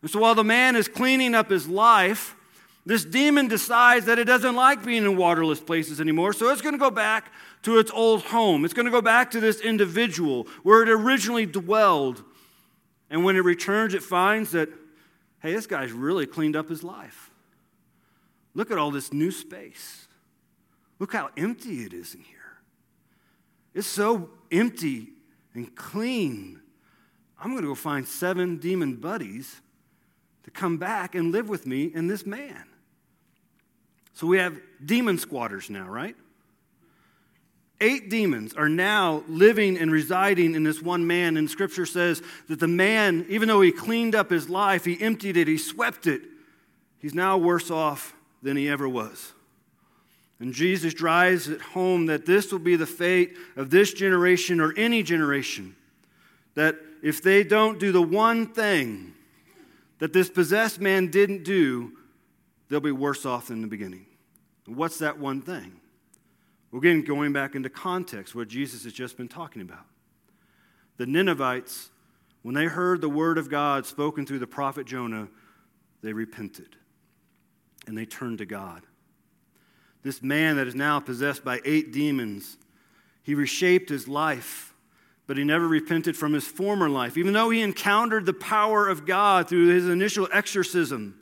And 0.00 0.10
so 0.10 0.20
while 0.20 0.34
the 0.34 0.42
man 0.44 0.74
is 0.74 0.88
cleaning 0.88 1.34
up 1.34 1.50
his 1.50 1.68
life, 1.68 2.34
this 2.86 3.04
demon 3.04 3.48
decides 3.48 4.06
that 4.06 4.18
it 4.18 4.24
doesn't 4.24 4.54
like 4.54 4.84
being 4.84 5.04
in 5.04 5.18
waterless 5.18 5.60
places 5.60 6.00
anymore, 6.00 6.32
so 6.32 6.48
it's 6.48 6.62
going 6.62 6.74
to 6.74 6.78
go 6.78 6.90
back 6.90 7.30
to 7.62 7.78
its 7.78 7.90
old 7.90 8.22
home. 8.22 8.64
It's 8.64 8.72
going 8.72 8.86
to 8.86 8.92
go 8.92 9.02
back 9.02 9.30
to 9.32 9.40
this 9.40 9.60
individual 9.60 10.48
where 10.62 10.82
it 10.82 10.88
originally 10.88 11.44
dwelled. 11.44 12.24
And 13.10 13.24
when 13.24 13.36
it 13.36 13.44
returns, 13.44 13.92
it 13.92 14.02
finds 14.02 14.52
that, 14.52 14.68
hey, 15.40 15.52
this 15.52 15.66
guy's 15.66 15.92
really 15.92 16.26
cleaned 16.26 16.56
up 16.56 16.68
his 16.68 16.84
life. 16.84 17.30
Look 18.54 18.70
at 18.70 18.78
all 18.78 18.90
this 18.90 19.12
new 19.12 19.30
space. 19.30 20.06
Look 20.98 21.12
how 21.12 21.30
empty 21.36 21.84
it 21.84 21.92
is 21.92 22.14
in 22.14 22.22
here. 22.22 22.38
It's 23.74 23.86
so 23.86 24.30
empty 24.50 25.08
and 25.54 25.74
clean. 25.74 26.60
I'm 27.38 27.50
going 27.50 27.62
to 27.62 27.68
go 27.68 27.74
find 27.74 28.06
seven 28.06 28.58
demon 28.58 28.96
buddies 28.96 29.60
to 30.44 30.50
come 30.50 30.76
back 30.76 31.14
and 31.14 31.32
live 31.32 31.48
with 31.48 31.66
me 31.66 31.90
and 31.94 32.08
this 32.08 32.26
man. 32.26 32.64
So 34.12 34.26
we 34.26 34.38
have 34.38 34.60
demon 34.84 35.18
squatters 35.18 35.70
now, 35.70 35.88
right? 35.88 36.16
Eight 37.80 38.10
demons 38.10 38.52
are 38.54 38.68
now 38.68 39.24
living 39.26 39.78
and 39.78 39.90
residing 39.90 40.54
in 40.54 40.64
this 40.64 40.82
one 40.82 41.06
man, 41.06 41.38
and 41.38 41.48
scripture 41.48 41.86
says 41.86 42.22
that 42.48 42.60
the 42.60 42.68
man, 42.68 43.24
even 43.30 43.48
though 43.48 43.62
he 43.62 43.72
cleaned 43.72 44.14
up 44.14 44.30
his 44.30 44.50
life, 44.50 44.84
he 44.84 45.00
emptied 45.00 45.38
it, 45.38 45.48
he 45.48 45.56
swept 45.56 46.06
it, 46.06 46.22
he's 46.98 47.14
now 47.14 47.38
worse 47.38 47.70
off 47.70 48.14
than 48.42 48.56
he 48.56 48.68
ever 48.68 48.86
was. 48.86 49.32
And 50.40 50.52
Jesus 50.52 50.94
drives 50.94 51.48
it 51.48 51.60
home 51.60 52.06
that 52.06 52.26
this 52.26 52.52
will 52.52 52.58
be 52.58 52.76
the 52.76 52.86
fate 52.86 53.36
of 53.56 53.70
this 53.70 53.92
generation 53.92 54.60
or 54.60 54.74
any 54.76 55.02
generation. 55.02 55.76
That 56.54 56.76
if 57.02 57.22
they 57.22 57.44
don't 57.44 57.78
do 57.78 57.92
the 57.92 58.02
one 58.02 58.46
thing 58.46 59.14
that 59.98 60.12
this 60.12 60.28
possessed 60.30 60.80
man 60.80 61.08
didn't 61.08 61.44
do, 61.44 61.92
they'll 62.68 62.80
be 62.80 62.92
worse 62.92 63.24
off 63.24 63.48
than 63.48 63.60
the 63.60 63.66
beginning. 63.66 64.06
What's 64.66 64.98
that 64.98 65.18
one 65.18 65.42
thing? 65.42 65.79
Again, 66.72 67.02
going 67.02 67.32
back 67.32 67.54
into 67.54 67.68
context, 67.68 68.34
what 68.34 68.48
Jesus 68.48 68.84
has 68.84 68.92
just 68.92 69.16
been 69.16 69.28
talking 69.28 69.62
about. 69.62 69.86
The 70.98 71.06
Ninevites, 71.06 71.90
when 72.42 72.54
they 72.54 72.66
heard 72.66 73.00
the 73.00 73.08
word 73.08 73.38
of 73.38 73.50
God 73.50 73.86
spoken 73.86 74.24
through 74.24 74.38
the 74.38 74.46
prophet 74.46 74.86
Jonah, 74.86 75.28
they 76.02 76.12
repented 76.12 76.76
and 77.86 77.96
they 77.96 78.06
turned 78.06 78.38
to 78.38 78.46
God. 78.46 78.82
This 80.02 80.22
man 80.22 80.56
that 80.56 80.66
is 80.66 80.74
now 80.74 81.00
possessed 81.00 81.44
by 81.44 81.60
eight 81.64 81.92
demons, 81.92 82.56
he 83.22 83.34
reshaped 83.34 83.88
his 83.88 84.08
life, 84.08 84.74
but 85.26 85.36
he 85.36 85.44
never 85.44 85.68
repented 85.68 86.16
from 86.16 86.32
his 86.32 86.46
former 86.46 86.88
life, 86.88 87.18
even 87.18 87.32
though 87.32 87.50
he 87.50 87.60
encountered 87.60 88.26
the 88.26 88.32
power 88.32 88.88
of 88.88 89.06
God 89.06 89.48
through 89.48 89.68
his 89.68 89.88
initial 89.88 90.28
exorcism. 90.32 91.20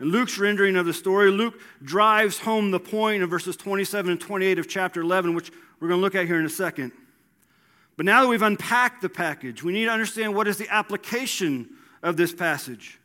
In 0.00 0.08
Luke's 0.08 0.38
rendering 0.38 0.76
of 0.76 0.86
the 0.86 0.92
story, 0.92 1.30
Luke 1.30 1.60
drives 1.82 2.38
home 2.40 2.70
the 2.70 2.80
point 2.80 3.22
of 3.22 3.30
verses 3.30 3.56
27 3.56 4.10
and 4.10 4.20
28 4.20 4.58
of 4.58 4.68
chapter 4.68 5.00
11, 5.00 5.34
which 5.34 5.52
we're 5.78 5.88
going 5.88 5.98
to 5.98 6.02
look 6.02 6.14
at 6.14 6.26
here 6.26 6.38
in 6.38 6.46
a 6.46 6.50
second. 6.50 6.92
But 7.96 8.06
now 8.06 8.22
that 8.22 8.28
we've 8.28 8.42
unpacked 8.42 9.02
the 9.02 9.08
package, 9.08 9.62
we 9.62 9.72
need 9.72 9.84
to 9.84 9.92
understand 9.92 10.34
what 10.34 10.48
is 10.48 10.58
the 10.58 10.68
application 10.68 11.70
of 12.02 12.16
this 12.16 12.32
passage. 12.32 12.98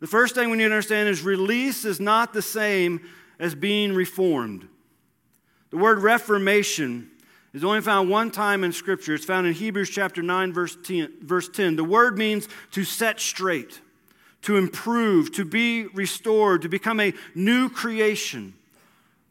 The 0.00 0.06
first 0.06 0.34
thing 0.34 0.50
we 0.50 0.56
need 0.56 0.64
to 0.64 0.70
understand 0.70 1.08
is 1.08 1.22
release 1.22 1.84
is 1.84 2.00
not 2.00 2.32
the 2.32 2.42
same 2.42 3.08
as 3.38 3.54
being 3.54 3.94
reformed. 3.94 4.68
The 5.70 5.76
word 5.76 6.00
reformation 6.00 7.10
is 7.54 7.64
only 7.64 7.80
found 7.80 8.10
one 8.10 8.30
time 8.30 8.64
in 8.64 8.72
Scripture. 8.72 9.14
It's 9.14 9.24
found 9.24 9.46
in 9.46 9.54
Hebrews 9.54 9.90
chapter 9.90 10.22
9, 10.22 10.52
verse 10.52 10.76
10. 10.82 11.18
Verse 11.22 11.48
10. 11.48 11.76
The 11.76 11.84
word 11.84 12.18
means 12.18 12.48
to 12.72 12.84
set 12.84 13.20
straight 13.20 13.80
to 14.46 14.56
improve, 14.56 15.32
to 15.32 15.44
be 15.44 15.86
restored, 15.86 16.62
to 16.62 16.68
become 16.68 17.00
a 17.00 17.12
new 17.34 17.68
creation. 17.68 18.54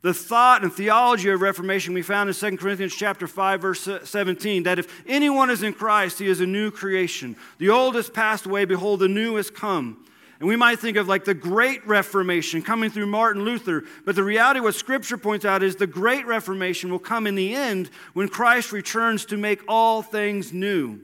The 0.02 0.14
thought 0.14 0.62
and 0.62 0.74
theology 0.74 1.30
of 1.30 1.40
Reformation 1.40 1.94
we 1.94 2.02
found 2.02 2.28
in 2.28 2.36
2 2.36 2.58
Corinthians 2.58 2.94
chapter 2.94 3.26
5 3.26 3.62
verse 3.62 3.88
17 4.04 4.64
that 4.64 4.78
if 4.78 5.04
anyone 5.08 5.50
is 5.50 5.64
in 5.64 5.72
Christ 5.72 6.20
he 6.20 6.28
is 6.28 6.42
a 6.42 6.46
new 6.46 6.70
creation. 6.70 7.38
The 7.60 7.70
old 7.70 7.96
has 7.96 8.10
passed 8.10 8.46
away 8.46 8.66
behold 8.66 9.00
the 9.00 9.08
new 9.08 9.38
has 9.38 9.50
come. 9.50 10.06
And 10.42 10.50
we 10.50 10.58
might 10.58 10.80
think 10.80 10.98
of 10.98 11.08
like 11.08 11.24
the 11.24 11.34
great 11.34 11.88
reformation 11.88 12.62
coming 12.62 12.90
through 12.90 13.08
Martin 13.08 13.46
Luther, 13.46 13.86
but 14.04 14.16
the 14.16 14.24
reality 14.24 14.60
what 14.60 14.76
scripture 14.76 15.18
points 15.18 15.46
out 15.46 15.64
is 15.64 15.78
the 15.78 15.88
great 15.88 16.26
reformation 16.26 16.92
will 16.92 17.00
come 17.00 17.26
in 17.26 17.36
the 17.36 17.56
end 17.56 17.90
when 18.12 18.28
Christ 18.28 18.74
returns 18.74 19.24
to 19.28 19.38
make 19.38 19.62
all 19.66 20.02
things 20.02 20.52
new. 20.52 21.00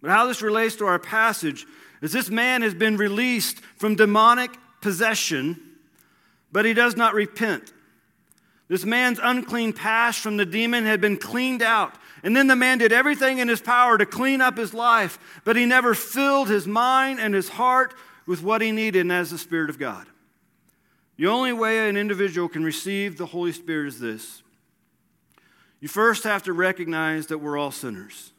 But 0.00 0.12
how 0.12 0.28
this 0.28 0.42
relates 0.42 0.76
to 0.76 0.86
our 0.86 1.00
passage 1.00 1.66
is 2.04 2.12
this 2.12 2.28
man 2.28 2.60
has 2.60 2.74
been 2.74 2.98
released 2.98 3.60
from 3.78 3.94
demonic 3.94 4.50
possession, 4.82 5.58
but 6.52 6.66
he 6.66 6.74
does 6.74 6.98
not 6.98 7.14
repent. 7.14 7.72
This 8.68 8.84
man's 8.84 9.18
unclean 9.22 9.72
past 9.72 10.20
from 10.20 10.36
the 10.36 10.44
demon 10.44 10.84
had 10.84 11.00
been 11.00 11.16
cleaned 11.16 11.62
out. 11.62 11.94
And 12.22 12.36
then 12.36 12.46
the 12.46 12.56
man 12.56 12.76
did 12.76 12.92
everything 12.92 13.38
in 13.38 13.48
his 13.48 13.62
power 13.62 13.96
to 13.96 14.04
clean 14.04 14.42
up 14.42 14.58
his 14.58 14.74
life, 14.74 15.18
but 15.44 15.56
he 15.56 15.64
never 15.64 15.94
filled 15.94 16.50
his 16.50 16.66
mind 16.66 17.20
and 17.20 17.34
his 17.34 17.48
heart 17.48 17.94
with 18.26 18.42
what 18.42 18.60
he 18.60 18.70
needed, 18.70 19.00
and 19.00 19.12
as 19.12 19.30
the 19.30 19.38
Spirit 19.38 19.70
of 19.70 19.78
God. 19.78 20.06
The 21.16 21.28
only 21.28 21.54
way 21.54 21.88
an 21.88 21.96
individual 21.96 22.50
can 22.50 22.64
receive 22.64 23.16
the 23.16 23.26
Holy 23.26 23.52
Spirit 23.52 23.88
is 23.88 23.98
this 23.98 24.42
you 25.80 25.88
first 25.88 26.24
have 26.24 26.42
to 26.42 26.52
recognize 26.52 27.28
that 27.28 27.38
we're 27.38 27.56
all 27.56 27.70
sinners. 27.70 28.33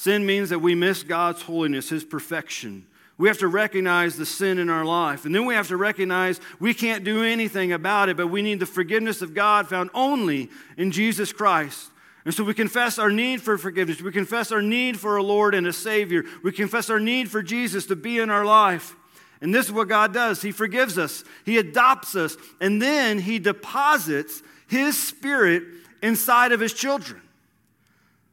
Sin 0.00 0.24
means 0.24 0.48
that 0.48 0.60
we 0.60 0.74
miss 0.74 1.02
God's 1.02 1.42
holiness, 1.42 1.90
His 1.90 2.06
perfection. 2.06 2.86
We 3.18 3.28
have 3.28 3.36
to 3.40 3.48
recognize 3.48 4.16
the 4.16 4.24
sin 4.24 4.58
in 4.58 4.70
our 4.70 4.86
life. 4.86 5.26
And 5.26 5.34
then 5.34 5.44
we 5.44 5.52
have 5.52 5.68
to 5.68 5.76
recognize 5.76 6.40
we 6.58 6.72
can't 6.72 7.04
do 7.04 7.22
anything 7.22 7.70
about 7.70 8.08
it, 8.08 8.16
but 8.16 8.28
we 8.28 8.40
need 8.40 8.60
the 8.60 8.64
forgiveness 8.64 9.20
of 9.20 9.34
God 9.34 9.68
found 9.68 9.90
only 9.92 10.48
in 10.78 10.90
Jesus 10.90 11.34
Christ. 11.34 11.90
And 12.24 12.32
so 12.32 12.44
we 12.44 12.54
confess 12.54 12.98
our 12.98 13.10
need 13.10 13.42
for 13.42 13.58
forgiveness. 13.58 14.00
We 14.00 14.10
confess 14.10 14.50
our 14.50 14.62
need 14.62 14.98
for 14.98 15.18
a 15.18 15.22
Lord 15.22 15.54
and 15.54 15.66
a 15.66 15.72
Savior. 15.72 16.24
We 16.42 16.50
confess 16.50 16.88
our 16.88 16.98
need 16.98 17.30
for 17.30 17.42
Jesus 17.42 17.84
to 17.88 17.94
be 17.94 18.20
in 18.20 18.30
our 18.30 18.46
life. 18.46 18.96
And 19.42 19.54
this 19.54 19.66
is 19.66 19.72
what 19.72 19.88
God 19.88 20.14
does 20.14 20.40
He 20.40 20.50
forgives 20.50 20.96
us, 20.96 21.24
He 21.44 21.58
adopts 21.58 22.16
us, 22.16 22.38
and 22.58 22.80
then 22.80 23.18
He 23.18 23.38
deposits 23.38 24.42
His 24.66 24.96
Spirit 24.96 25.62
inside 26.02 26.52
of 26.52 26.60
His 26.60 26.72
children. 26.72 27.20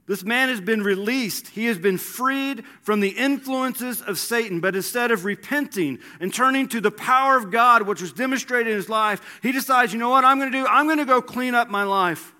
This 0.07 0.23
man 0.23 0.47
has 0.47 0.61
been 0.61 0.83
released. 0.83 1.49
He 1.49 1.65
has 1.65 1.77
been 1.77 1.97
freed 1.97 2.63
from 2.81 3.01
the 3.01 3.09
influences 3.09 4.01
of 4.01 4.17
Satan. 4.17 4.61
But 4.61 4.73
instead 4.73 5.11
of 5.11 5.25
repenting 5.25 5.99
and 6.21 6.33
turning 6.33 6.69
to 6.69 6.79
the 6.79 6.91
power 6.91 7.37
of 7.37 7.51
God, 7.51 7.81
which 7.81 8.01
was 8.01 8.13
demonstrated 8.13 8.67
in 8.67 8.77
his 8.77 8.87
life, 8.87 9.39
he 9.43 9.51
decides, 9.51 9.91
you 9.91 9.99
know 9.99 10.09
what 10.09 10.23
I'm 10.23 10.39
going 10.39 10.49
to 10.49 10.57
do? 10.57 10.65
I'm 10.65 10.85
going 10.85 10.99
to 10.99 11.05
go 11.05 11.21
clean 11.21 11.53
up 11.53 11.69
my 11.69 11.83
life. 11.83 12.33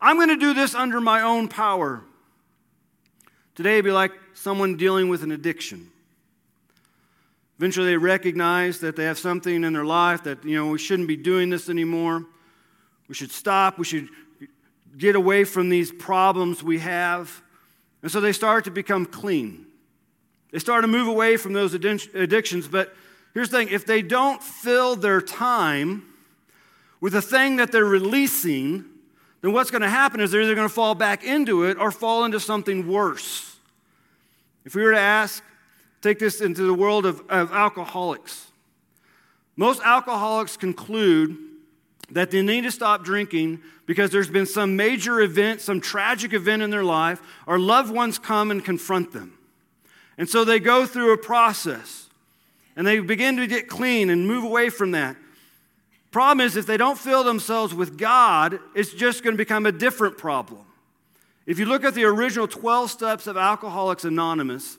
I'm 0.00 0.14
going 0.14 0.28
to 0.28 0.36
do 0.36 0.54
this 0.54 0.76
under 0.76 1.00
my 1.00 1.22
own 1.22 1.48
power. 1.48 2.04
Today, 3.56 3.74
it'd 3.74 3.84
be 3.84 3.90
like 3.90 4.12
someone 4.34 4.76
dealing 4.76 5.08
with 5.08 5.24
an 5.24 5.32
addiction. 5.32 5.90
Eventually, 7.58 7.86
they 7.86 7.96
recognize 7.96 8.78
that 8.78 8.94
they 8.94 9.06
have 9.06 9.18
something 9.18 9.64
in 9.64 9.72
their 9.72 9.84
life 9.84 10.22
that, 10.22 10.44
you 10.44 10.54
know, 10.54 10.70
we 10.70 10.78
shouldn't 10.78 11.08
be 11.08 11.16
doing 11.16 11.50
this 11.50 11.68
anymore. 11.68 12.24
We 13.08 13.16
should 13.16 13.32
stop. 13.32 13.76
We 13.76 13.84
should 13.84 14.08
get 14.98 15.14
away 15.14 15.44
from 15.44 15.68
these 15.68 15.92
problems 15.92 16.62
we 16.62 16.80
have. 16.80 17.42
And 18.02 18.10
so 18.10 18.20
they 18.20 18.32
start 18.32 18.64
to 18.64 18.70
become 18.70 19.06
clean. 19.06 19.66
They 20.50 20.58
start 20.58 20.82
to 20.82 20.88
move 20.88 21.08
away 21.08 21.36
from 21.36 21.52
those 21.52 21.72
addictions. 21.72 22.68
But 22.68 22.94
here's 23.32 23.50
the 23.50 23.58
thing 23.58 23.68
if 23.68 23.86
they 23.86 24.02
don't 24.02 24.42
fill 24.42 24.96
their 24.96 25.20
time 25.20 26.04
with 27.00 27.12
the 27.12 27.22
thing 27.22 27.56
that 27.56 27.70
they're 27.70 27.84
releasing, 27.84 28.84
then 29.40 29.52
what's 29.52 29.70
going 29.70 29.82
to 29.82 29.88
happen 29.88 30.20
is 30.20 30.32
they're 30.32 30.42
either 30.42 30.54
going 30.54 30.68
to 30.68 30.74
fall 30.74 30.94
back 30.94 31.22
into 31.22 31.64
it 31.64 31.78
or 31.78 31.92
fall 31.92 32.24
into 32.24 32.40
something 32.40 32.88
worse. 32.88 33.56
If 34.64 34.74
we 34.74 34.82
were 34.82 34.92
to 34.92 34.98
ask, 34.98 35.42
take 36.02 36.18
this 36.18 36.40
into 36.40 36.62
the 36.62 36.74
world 36.74 37.06
of, 37.06 37.22
of 37.28 37.52
alcoholics, 37.52 38.48
most 39.56 39.80
alcoholics 39.82 40.56
conclude 40.56 41.47
that 42.10 42.30
they 42.30 42.42
need 42.42 42.62
to 42.62 42.70
stop 42.70 43.04
drinking 43.04 43.60
because 43.86 44.10
there's 44.10 44.30
been 44.30 44.46
some 44.46 44.76
major 44.76 45.20
event, 45.20 45.60
some 45.60 45.80
tragic 45.80 46.32
event 46.32 46.62
in 46.62 46.70
their 46.70 46.84
life, 46.84 47.20
or 47.46 47.58
loved 47.58 47.92
ones 47.92 48.18
come 48.18 48.50
and 48.50 48.64
confront 48.64 49.12
them. 49.12 49.38
And 50.16 50.28
so 50.28 50.44
they 50.44 50.58
go 50.58 50.86
through 50.86 51.12
a 51.12 51.18
process 51.18 52.08
and 52.76 52.86
they 52.86 52.98
begin 52.98 53.36
to 53.36 53.46
get 53.46 53.68
clean 53.68 54.10
and 54.10 54.26
move 54.26 54.44
away 54.44 54.70
from 54.70 54.92
that. 54.92 55.16
Problem 56.10 56.44
is, 56.44 56.56
if 56.56 56.64
they 56.64 56.78
don't 56.78 56.98
fill 56.98 57.22
themselves 57.22 57.74
with 57.74 57.98
God, 57.98 58.58
it's 58.74 58.94
just 58.94 59.22
going 59.22 59.34
to 59.34 59.38
become 59.38 59.66
a 59.66 59.72
different 59.72 60.16
problem. 60.16 60.64
If 61.44 61.58
you 61.58 61.66
look 61.66 61.84
at 61.84 61.94
the 61.94 62.04
original 62.04 62.48
12 62.48 62.90
steps 62.90 63.26
of 63.26 63.36
Alcoholics 63.36 64.04
Anonymous, 64.04 64.78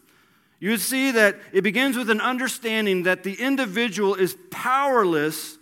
you 0.59 0.71
would 0.71 0.81
see 0.81 1.11
that 1.11 1.37
it 1.53 1.61
begins 1.61 1.95
with 1.95 2.09
an 2.09 2.19
understanding 2.19 3.03
that 3.03 3.23
the 3.23 3.35
individual 3.35 4.15
is 4.15 4.35
powerless 4.49 5.58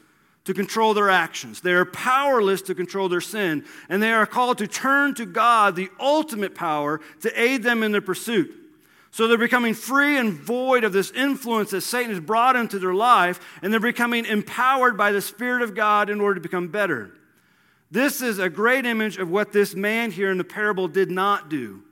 to 0.47 0.53
control 0.53 0.93
their 0.93 1.09
actions. 1.09 1.59
They 1.59 1.73
are 1.73 1.83
powerless 1.83 2.61
to 2.63 2.75
control 2.75 3.09
their 3.09 3.19
sin, 3.19 3.65
and 3.89 4.01
they 4.01 4.13
are 4.13 4.25
called 4.25 4.59
to 4.59 4.67
turn 4.67 5.13
to 5.15 5.25
God, 5.25 5.75
the 5.75 5.89
ultimate 5.99 6.55
power, 6.55 7.01
to 7.19 7.41
aid 7.41 7.63
them 7.63 7.83
in 7.83 7.91
their 7.91 7.99
pursuit. 7.99 8.55
So 9.11 9.27
they're 9.27 9.37
becoming 9.37 9.73
free 9.73 10.17
and 10.17 10.31
void 10.31 10.85
of 10.85 10.93
this 10.93 11.11
influence 11.11 11.71
that 11.71 11.81
Satan 11.81 12.11
has 12.11 12.21
brought 12.21 12.55
into 12.55 12.79
their 12.79 12.93
life, 12.93 13.41
and 13.61 13.73
they're 13.73 13.81
becoming 13.81 14.25
empowered 14.25 14.95
by 14.95 15.11
the 15.11 15.21
Spirit 15.21 15.63
of 15.63 15.75
God 15.75 16.09
in 16.09 16.21
order 16.21 16.35
to 16.35 16.41
become 16.41 16.69
better. 16.69 17.11
This 17.91 18.21
is 18.21 18.39
a 18.39 18.49
great 18.49 18.85
image 18.85 19.17
of 19.17 19.29
what 19.29 19.51
this 19.51 19.75
man 19.75 20.11
here 20.11 20.31
in 20.31 20.37
the 20.37 20.45
parable 20.45 20.87
did 20.87 21.11
not 21.11 21.49
do. 21.49 21.83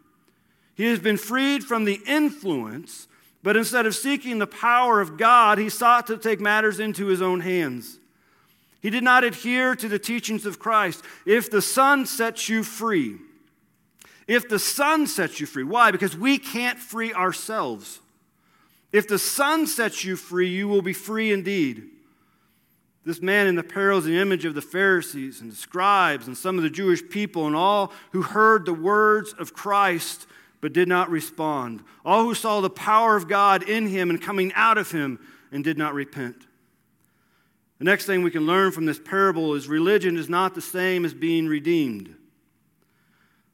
He 0.75 0.85
has 0.85 0.99
been 0.99 1.17
freed 1.17 1.65
from 1.65 1.83
the 1.83 1.99
influence, 2.07 3.09
but 3.43 3.57
instead 3.57 3.85
of 3.85 3.95
seeking 3.95 4.39
the 4.39 4.47
power 4.47 5.01
of 5.01 5.17
God, 5.17 5.57
he 5.57 5.67
sought 5.67 6.07
to 6.07 6.17
take 6.17 6.39
matters 6.39 6.79
into 6.79 7.07
his 7.07 7.21
own 7.21 7.41
hands. 7.41 7.99
He 8.85 8.91
did 8.91 9.03
not 9.03 9.23
adhere 9.23 9.75
to 9.77 9.89
the 9.89 9.97
teachings 9.97 10.45
of 10.45 10.59
Christ. 10.59 11.03
If 11.25 11.49
the 11.49 11.63
Son 11.63 12.05
sets 12.05 12.49
you 12.49 12.61
free, 12.61 13.15
if 14.27 14.47
the 14.47 14.59
Son 14.59 15.07
sets 15.07 15.39
you 15.39 15.47
free, 15.47 15.63
why? 15.63 15.89
Because 15.89 16.15
we 16.15 16.37
can't 16.37 16.77
free 16.77 17.11
ourselves. 17.11 17.99
If 18.91 19.07
the 19.07 19.17
Son 19.17 19.65
sets 19.65 20.05
you 20.05 20.15
free, 20.15 20.49
you 20.49 20.67
will 20.67 20.83
be 20.83 20.93
free 20.93 21.31
indeed. 21.31 21.87
This 23.03 23.23
man 23.23 23.47
in 23.47 23.55
the 23.55 23.63
parable 23.63 23.97
is 23.97 24.05
the 24.05 24.19
image 24.19 24.45
of 24.45 24.53
the 24.53 24.61
Pharisees 24.61 25.41
and 25.41 25.51
the 25.51 25.55
scribes 25.55 26.27
and 26.27 26.37
some 26.37 26.55
of 26.57 26.61
the 26.61 26.69
Jewish 26.69 27.01
people 27.09 27.47
and 27.47 27.55
all 27.55 27.91
who 28.11 28.21
heard 28.21 28.67
the 28.67 28.73
words 28.75 29.33
of 29.33 29.51
Christ 29.51 30.27
but 30.61 30.73
did 30.73 30.87
not 30.87 31.09
respond. 31.09 31.83
All 32.05 32.21
who 32.21 32.35
saw 32.35 32.61
the 32.61 32.69
power 32.69 33.15
of 33.15 33.27
God 33.27 33.67
in 33.67 33.87
him 33.87 34.11
and 34.11 34.21
coming 34.21 34.53
out 34.53 34.77
of 34.77 34.91
him 34.91 35.17
and 35.51 35.63
did 35.63 35.79
not 35.79 35.95
repent. 35.95 36.45
The 37.79 37.85
next 37.85 38.05
thing 38.05 38.23
we 38.23 38.31
can 38.31 38.45
learn 38.45 38.71
from 38.71 38.85
this 38.85 38.99
parable 38.99 39.53
is 39.53 39.67
religion 39.67 40.17
is 40.17 40.29
not 40.29 40.55
the 40.55 40.61
same 40.61 41.03
as 41.03 41.13
being 41.13 41.47
redeemed. 41.47 42.15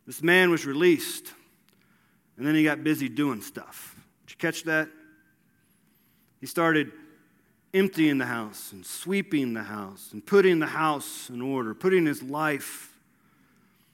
This 0.05 0.21
man 0.21 0.51
was 0.51 0.65
released, 0.65 1.33
and 2.37 2.45
then 2.45 2.53
he 2.53 2.63
got 2.63 2.83
busy 2.83 3.09
doing 3.09 3.41
stuff. 3.41 3.95
Did 4.25 4.33
you 4.33 4.37
catch 4.37 4.63
that? 4.63 4.89
He 6.39 6.45
started 6.45 6.91
emptying 7.73 8.17
the 8.17 8.25
house 8.25 8.71
and 8.73 8.85
sweeping 8.85 9.53
the 9.53 9.63
house 9.63 10.09
and 10.11 10.25
putting 10.25 10.59
the 10.59 10.67
house 10.67 11.29
in 11.29 11.41
order, 11.41 11.73
putting 11.73 12.05
his 12.05 12.21
life. 12.21 12.97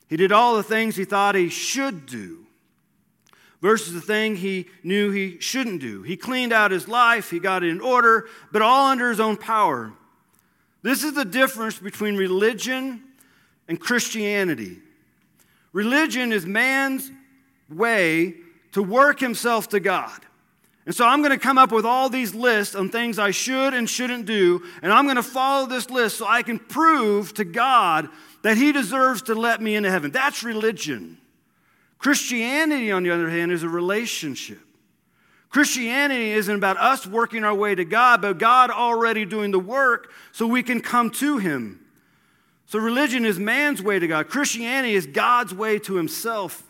He 0.10 0.18
did 0.18 0.32
all 0.32 0.56
the 0.56 0.64
things 0.64 0.96
he 0.96 1.06
thought 1.06 1.36
he 1.36 1.50
should 1.50 2.06
do 2.06 2.46
versus 3.62 3.94
the 3.94 4.02
thing 4.02 4.36
he 4.36 4.68
knew 4.84 5.12
he 5.12 5.40
shouldn't 5.40 5.82
do. 5.82 6.04
He 6.04 6.18
cleaned 6.18 6.54
out 6.54 6.72
his 6.72 6.88
life, 6.88 7.30
he 7.30 7.40
got 7.40 7.64
it 7.64 7.70
in 7.70 7.82
order, 7.82 8.28
but 8.52 8.62
all 8.62 8.88
under 8.88 9.10
his 9.10 9.20
own 9.20 9.38
power. 9.38 9.94
This 10.88 11.03
is 11.03 11.15
the 11.15 11.25
difference 11.25 11.77
between 11.77 12.15
religion 12.15 13.03
and 13.67 13.77
Christianity. 13.77 14.77
Religion 15.74 16.32
is 16.32 16.46
man's 16.46 17.12
way 17.70 18.36
to 18.72 18.82
work 18.82 19.20
himself 19.20 19.67
to 19.70 19.82
God. 19.82 20.17
And 20.86 20.96
so 20.96 21.06
I'm 21.06 21.22
going 21.22 21.38
to 21.38 21.46
come 21.46 21.58
up 21.58 21.74
with 21.74 21.86
all 21.86 22.08
these 22.08 22.34
lists 22.34 22.74
on 22.74 22.88
things 22.88 23.20
I 23.20 23.32
should 23.32 23.74
and 23.74 23.89
shouldn't 23.89 24.27
do, 24.27 24.63
and 24.82 24.94
I'm 24.94 25.03
going 25.03 25.17
to 25.17 25.24
follow 25.24 25.67
this 25.67 25.89
list 25.89 26.20
so 26.20 26.25
I 26.25 26.41
can 26.41 26.58
prove 26.58 27.34
to 27.34 27.44
God 27.44 28.08
that 28.44 28.56
He 28.56 28.72
deserves 28.72 29.24
to 29.24 29.36
let 29.36 29.62
me 29.62 29.75
into 29.75 29.91
heaven. 29.91 30.12
That's 30.12 30.41
religion. 30.41 31.17
Christianity, 31.98 32.94
on 32.94 33.03
the 33.03 33.12
other 33.12 33.29
hand, 33.29 33.51
is 33.51 33.63
a 33.63 33.70
relationship. 33.70 34.67
Christianity 35.50 36.32
isn't 36.32 36.56
about 36.56 36.77
us 36.77 37.08
working 37.08 37.44
our 37.44 37.56
way 37.56 37.74
to 37.74 37.86
God, 37.86 38.22
but 38.22 38.38
God 38.38 38.70
already 38.70 39.25
doing 39.25 39.51
the 39.51 39.60
work 39.60 40.12
so 40.32 40.46
we 40.46 40.63
can 40.63 40.82
come 40.82 41.10
to 41.12 41.38
Him. 41.38 41.86
So 42.65 42.80
religion 42.80 43.26
is 43.26 43.39
man's 43.39 43.82
way 43.82 43.98
to 43.98 44.08
God. 44.08 44.28
Christianity 44.28 44.93
is 44.93 45.08
God's 45.08 45.54
way 45.54 45.80
to 45.80 45.95
Himself. 45.95 46.63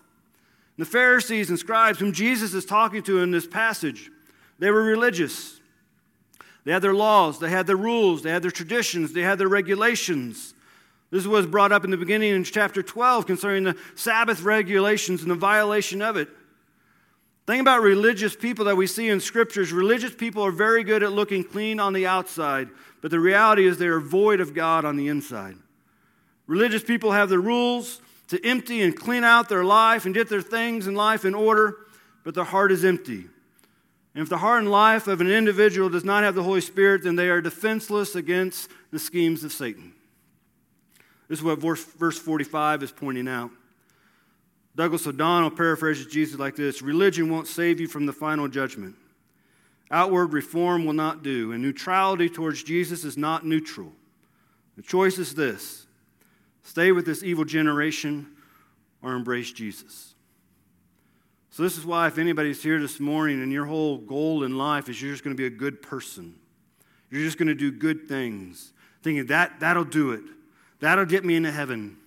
The 0.77 0.85
Pharisees 0.85 1.49
and 1.49 1.57
scribes, 1.57 1.99
whom 1.99 2.13
Jesus 2.13 2.53
is 2.53 2.65
talking 2.65 3.01
to 3.03 3.19
in 3.21 3.31
this 3.31 3.47
passage, 3.47 4.11
they 4.59 4.69
were 4.69 4.83
religious. 4.83 5.59
They 6.65 6.71
had 6.71 6.83
their 6.83 6.93
laws, 6.93 7.39
they 7.39 7.49
had 7.49 7.65
their 7.65 7.77
rules, 7.77 8.21
they 8.21 8.29
had 8.29 8.43
their 8.43 8.51
traditions, 8.51 9.13
they 9.13 9.21
had 9.21 9.39
their 9.39 9.47
regulations. 9.47 10.53
This 11.09 11.25
was 11.25 11.47
brought 11.47 11.71
up 11.71 11.85
in 11.85 11.91
the 11.91 11.97
beginning 11.97 12.35
in 12.35 12.43
chapter 12.43 12.83
12 12.83 13.25
concerning 13.25 13.63
the 13.63 13.77
Sabbath 13.95 14.41
regulations 14.43 15.21
and 15.21 15.31
the 15.31 15.35
violation 15.35 16.01
of 16.01 16.17
it. 16.17 16.27
Thing 17.47 17.61
about 17.61 17.81
religious 17.81 18.35
people 18.35 18.65
that 18.65 18.75
we 18.75 18.87
see 18.87 19.07
in 19.07 19.21
scriptures, 19.21 19.71
religious 19.71 20.13
people 20.13 20.45
are 20.45 20.51
very 20.51 20.83
good 20.83 21.01
at 21.01 21.13
looking 21.13 21.45
clean 21.45 21.79
on 21.79 21.93
the 21.93 22.05
outside, 22.05 22.67
but 23.01 23.09
the 23.09 23.21
reality 23.21 23.65
is 23.65 23.77
they 23.77 23.87
are 23.87 24.01
void 24.01 24.41
of 24.41 24.53
God 24.53 24.83
on 24.83 24.97
the 24.97 25.07
inside. 25.07 25.55
Religious 26.45 26.83
people 26.83 27.13
have 27.13 27.29
the 27.29 27.39
rules 27.39 28.01
to 28.27 28.45
empty 28.45 28.81
and 28.81 28.97
clean 28.97 29.23
out 29.23 29.47
their 29.47 29.63
life 29.63 30.05
and 30.05 30.13
get 30.13 30.27
their 30.27 30.41
things 30.41 30.87
in 30.87 30.95
life 30.95 31.23
in 31.23 31.33
order, 31.33 31.77
but 32.25 32.35
their 32.35 32.43
heart 32.43 32.69
is 32.69 32.83
empty. 32.83 33.27
And 34.13 34.23
if 34.23 34.27
the 34.27 34.39
heart 34.39 34.59
and 34.59 34.69
life 34.69 35.07
of 35.07 35.21
an 35.21 35.31
individual 35.31 35.87
does 35.87 36.03
not 36.03 36.23
have 36.23 36.35
the 36.35 36.43
Holy 36.43 36.59
Spirit, 36.59 37.03
then 37.03 37.15
they 37.15 37.29
are 37.29 37.39
defenseless 37.39 38.13
against 38.13 38.69
the 38.91 38.99
schemes 38.99 39.45
of 39.45 39.53
Satan. 39.53 39.93
This 41.29 41.39
is 41.39 41.45
what 41.45 41.59
verse 41.59 42.19
45 42.19 42.83
is 42.83 42.91
pointing 42.91 43.29
out. 43.29 43.51
Douglas 44.77 45.07
O'Donnell 45.07 45.49
paraphrases 45.49 46.05
Jesus 46.05 46.39
like 46.39 46.55
this 46.55 46.83
Religion 46.83 47.29
won't 47.29 47.47
save 47.47 47.81
you 47.81 47.87
from 47.87 48.05
the 48.05 48.13
final 48.13 48.47
judgment. 48.47 48.95
Outward 49.89 50.33
reform 50.33 50.85
will 50.85 50.93
not 50.93 51.23
do, 51.23 51.51
and 51.51 51.63
neutrality 51.63 52.29
towards 52.29 52.61
Jesus 52.61 53.03
is 53.03 53.17
not 53.17 53.45
neutral. 53.45 53.91
The 54.75 54.83
choice 54.83 55.17
is 55.17 55.33
this 55.33 55.87
stay 56.61 56.91
with 56.91 57.05
this 57.05 57.23
evil 57.23 57.43
generation 57.43 58.27
or 59.01 59.13
embrace 59.13 59.51
Jesus. 59.51 60.13
So, 61.49 61.63
this 61.63 61.75
is 61.75 61.85
why, 61.85 62.05
if 62.05 62.19
anybody's 62.19 62.61
here 62.61 62.79
this 62.79 62.99
morning 62.99 63.41
and 63.41 63.51
your 63.51 63.65
whole 63.65 63.97
goal 63.97 64.43
in 64.43 64.59
life 64.59 64.89
is 64.89 65.01
you're 65.01 65.11
just 65.11 65.23
going 65.23 65.35
to 65.35 65.41
be 65.41 65.47
a 65.47 65.57
good 65.57 65.81
person, 65.81 66.35
you're 67.09 67.23
just 67.23 67.39
going 67.39 67.47
to 67.47 67.55
do 67.55 67.71
good 67.71 68.07
things, 68.07 68.73
thinking 69.01 69.25
that, 69.25 69.59
that'll 69.59 69.83
do 69.83 70.11
it. 70.11 70.21
That'll 70.81 71.05
get 71.05 71.25
me 71.25 71.35
into 71.35 71.51
heaven. 71.51 71.97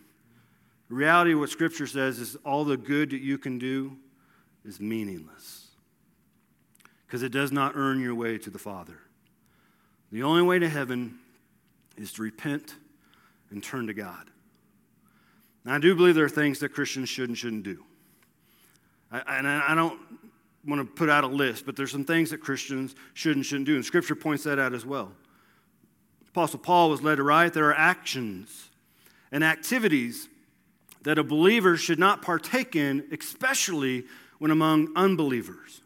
Reality 0.90 1.32
of 1.32 1.38
what 1.38 1.50
Scripture 1.50 1.86
says 1.86 2.18
is 2.18 2.36
all 2.44 2.64
the 2.64 2.76
good 2.76 3.10
that 3.10 3.20
you 3.20 3.38
can 3.38 3.58
do 3.58 3.96
is 4.64 4.80
meaningless 4.80 5.68
because 7.06 7.22
it 7.22 7.30
does 7.30 7.52
not 7.52 7.72
earn 7.76 8.00
your 8.00 8.14
way 8.14 8.38
to 8.38 8.50
the 8.50 8.58
Father. 8.58 8.98
The 10.10 10.24
only 10.24 10.42
way 10.42 10.58
to 10.58 10.68
heaven 10.68 11.18
is 11.96 12.12
to 12.14 12.22
repent 12.22 12.74
and 13.50 13.62
turn 13.62 13.86
to 13.86 13.94
God. 13.94 14.30
Now, 15.64 15.74
I 15.74 15.78
do 15.78 15.94
believe 15.94 16.16
there 16.16 16.24
are 16.24 16.28
things 16.28 16.58
that 16.58 16.70
Christians 16.70 17.08
should 17.08 17.28
and 17.28 17.38
shouldn't 17.38 17.62
do. 17.62 17.84
I, 19.12 19.38
and 19.38 19.46
I 19.46 19.74
don't 19.74 20.00
want 20.66 20.80
to 20.80 20.84
put 20.84 21.08
out 21.08 21.22
a 21.22 21.28
list, 21.28 21.66
but 21.66 21.76
there's 21.76 21.92
some 21.92 22.04
things 22.04 22.30
that 22.30 22.38
Christians 22.38 22.94
should 23.14 23.36
and 23.36 23.46
shouldn't 23.46 23.66
do, 23.66 23.76
and 23.76 23.84
Scripture 23.84 24.14
points 24.14 24.44
that 24.44 24.58
out 24.58 24.72
as 24.72 24.84
well. 24.84 25.12
Apostle 26.28 26.58
Paul 26.60 26.90
was 26.90 27.02
led 27.02 27.16
to 27.16 27.22
write 27.22 27.52
there 27.52 27.68
are 27.68 27.74
actions 27.74 28.70
and 29.32 29.44
activities 29.44 30.28
that 31.02 31.18
a 31.18 31.24
believer 31.24 31.76
should 31.76 31.98
not 31.98 32.22
partake 32.22 32.76
in, 32.76 33.04
especially 33.12 34.04
when 34.38 34.50
among 34.50 34.88
unbelievers. 34.96 35.82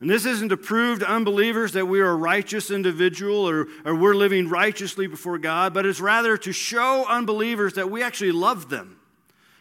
And 0.00 0.10
this 0.10 0.26
isn't 0.26 0.48
to 0.48 0.56
prove 0.56 0.98
to 0.98 1.08
unbelievers 1.08 1.72
that 1.72 1.86
we 1.86 2.00
are 2.00 2.10
a 2.10 2.16
righteous 2.16 2.72
individual 2.72 3.48
or, 3.48 3.68
or 3.84 3.94
we're 3.94 4.14
living 4.14 4.48
righteously 4.48 5.06
before 5.06 5.38
God, 5.38 5.72
but 5.72 5.86
it's 5.86 6.00
rather 6.00 6.36
to 6.38 6.52
show 6.52 7.06
unbelievers 7.06 7.74
that 7.74 7.88
we 7.88 8.02
actually 8.02 8.32
love 8.32 8.68
them. 8.68 8.98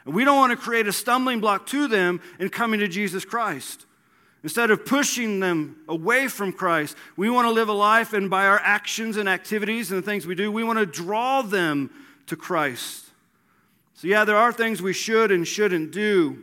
And 0.04 0.16
we 0.16 0.26
don't 0.26 0.38
want 0.38 0.52
to 0.52 0.58
create 0.58 0.88
a 0.88 0.92
stumbling 0.92 1.42
block 1.42 1.68
to 1.68 1.88
them 1.88 2.22
in 2.40 2.50
coming 2.50 2.80
to 2.80 2.88
Jesus 2.88 3.24
Christ. 3.24 3.86
Instead 4.42 4.72
of 4.72 4.84
pushing 4.84 5.40
them 5.40 5.76
away 5.88 6.28
from 6.28 6.52
Christ, 6.52 6.98
we 7.16 7.30
want 7.30 7.46
to 7.46 7.52
live 7.52 7.70
a 7.70 7.74
life, 7.74 8.14
and 8.14 8.28
by 8.28 8.48
our 8.48 8.60
actions 8.64 9.18
and 9.18 9.30
activities 9.30 9.92
and 9.92 10.02
the 10.02 10.06
things 10.06 10.26
we 10.26 10.34
do, 10.34 10.52
we 10.52 10.64
want 10.64 10.80
to 10.80 10.88
draw 10.88 11.44
them 11.44 11.92
to 12.26 12.36
Christ. 12.36 13.11
So, 14.02 14.08
yeah, 14.08 14.26
there 14.26 14.36
are 14.36 14.52
things 14.52 14.82
we 14.82 14.94
should 14.94 15.32
and 15.32 15.48
shouldn't 15.48 15.92
do, 15.92 16.42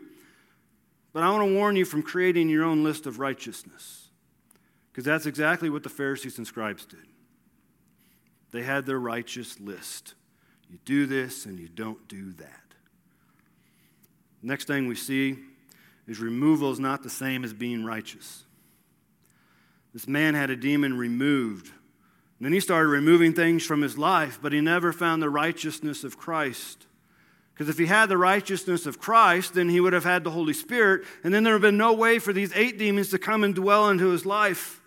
but 1.12 1.24
I 1.24 1.30
want 1.32 1.42
to 1.48 1.52
warn 1.52 1.74
you 1.74 1.84
from 1.84 2.04
creating 2.04 2.48
your 2.48 2.62
own 2.62 2.84
list 2.84 3.04
of 3.04 3.18
righteousness, 3.18 4.10
because 4.92 5.04
that's 5.04 5.26
exactly 5.26 5.68
what 5.68 5.82
the 5.82 5.88
Pharisees 5.88 6.38
and 6.38 6.46
scribes 6.46 6.86
did. 6.86 7.04
They 8.52 8.62
had 8.62 8.86
their 8.86 9.00
righteous 9.00 9.58
list. 9.58 10.14
You 10.70 10.78
do 10.84 11.06
this 11.06 11.46
and 11.46 11.58
you 11.58 11.68
don't 11.68 12.06
do 12.06 12.30
that. 12.34 12.74
Next 14.40 14.68
thing 14.68 14.86
we 14.86 14.94
see 14.94 15.38
is 16.06 16.20
removal 16.20 16.70
is 16.70 16.78
not 16.78 17.02
the 17.02 17.10
same 17.10 17.42
as 17.42 17.52
being 17.52 17.84
righteous. 17.84 18.44
This 19.92 20.06
man 20.06 20.34
had 20.34 20.50
a 20.50 20.56
demon 20.56 20.96
removed. 20.96 21.66
And 21.66 22.46
then 22.46 22.52
he 22.52 22.60
started 22.60 22.90
removing 22.90 23.32
things 23.32 23.66
from 23.66 23.82
his 23.82 23.98
life, 23.98 24.38
but 24.40 24.52
he 24.52 24.60
never 24.60 24.92
found 24.92 25.20
the 25.20 25.28
righteousness 25.28 26.04
of 26.04 26.16
Christ 26.16 26.84
Because 27.58 27.68
if 27.68 27.76
he 27.76 27.86
had 27.86 28.08
the 28.08 28.16
righteousness 28.16 28.86
of 28.86 29.00
Christ, 29.00 29.54
then 29.54 29.68
he 29.68 29.80
would 29.80 29.92
have 29.92 30.04
had 30.04 30.22
the 30.22 30.30
Holy 30.30 30.52
Spirit, 30.52 31.04
and 31.24 31.34
then 31.34 31.42
there 31.42 31.54
would 31.54 31.64
have 31.64 31.68
been 31.72 31.76
no 31.76 31.92
way 31.92 32.20
for 32.20 32.32
these 32.32 32.52
eight 32.54 32.78
demons 32.78 33.08
to 33.10 33.18
come 33.18 33.42
and 33.42 33.52
dwell 33.52 33.90
into 33.90 34.10
his 34.10 34.24
life. 34.24 34.80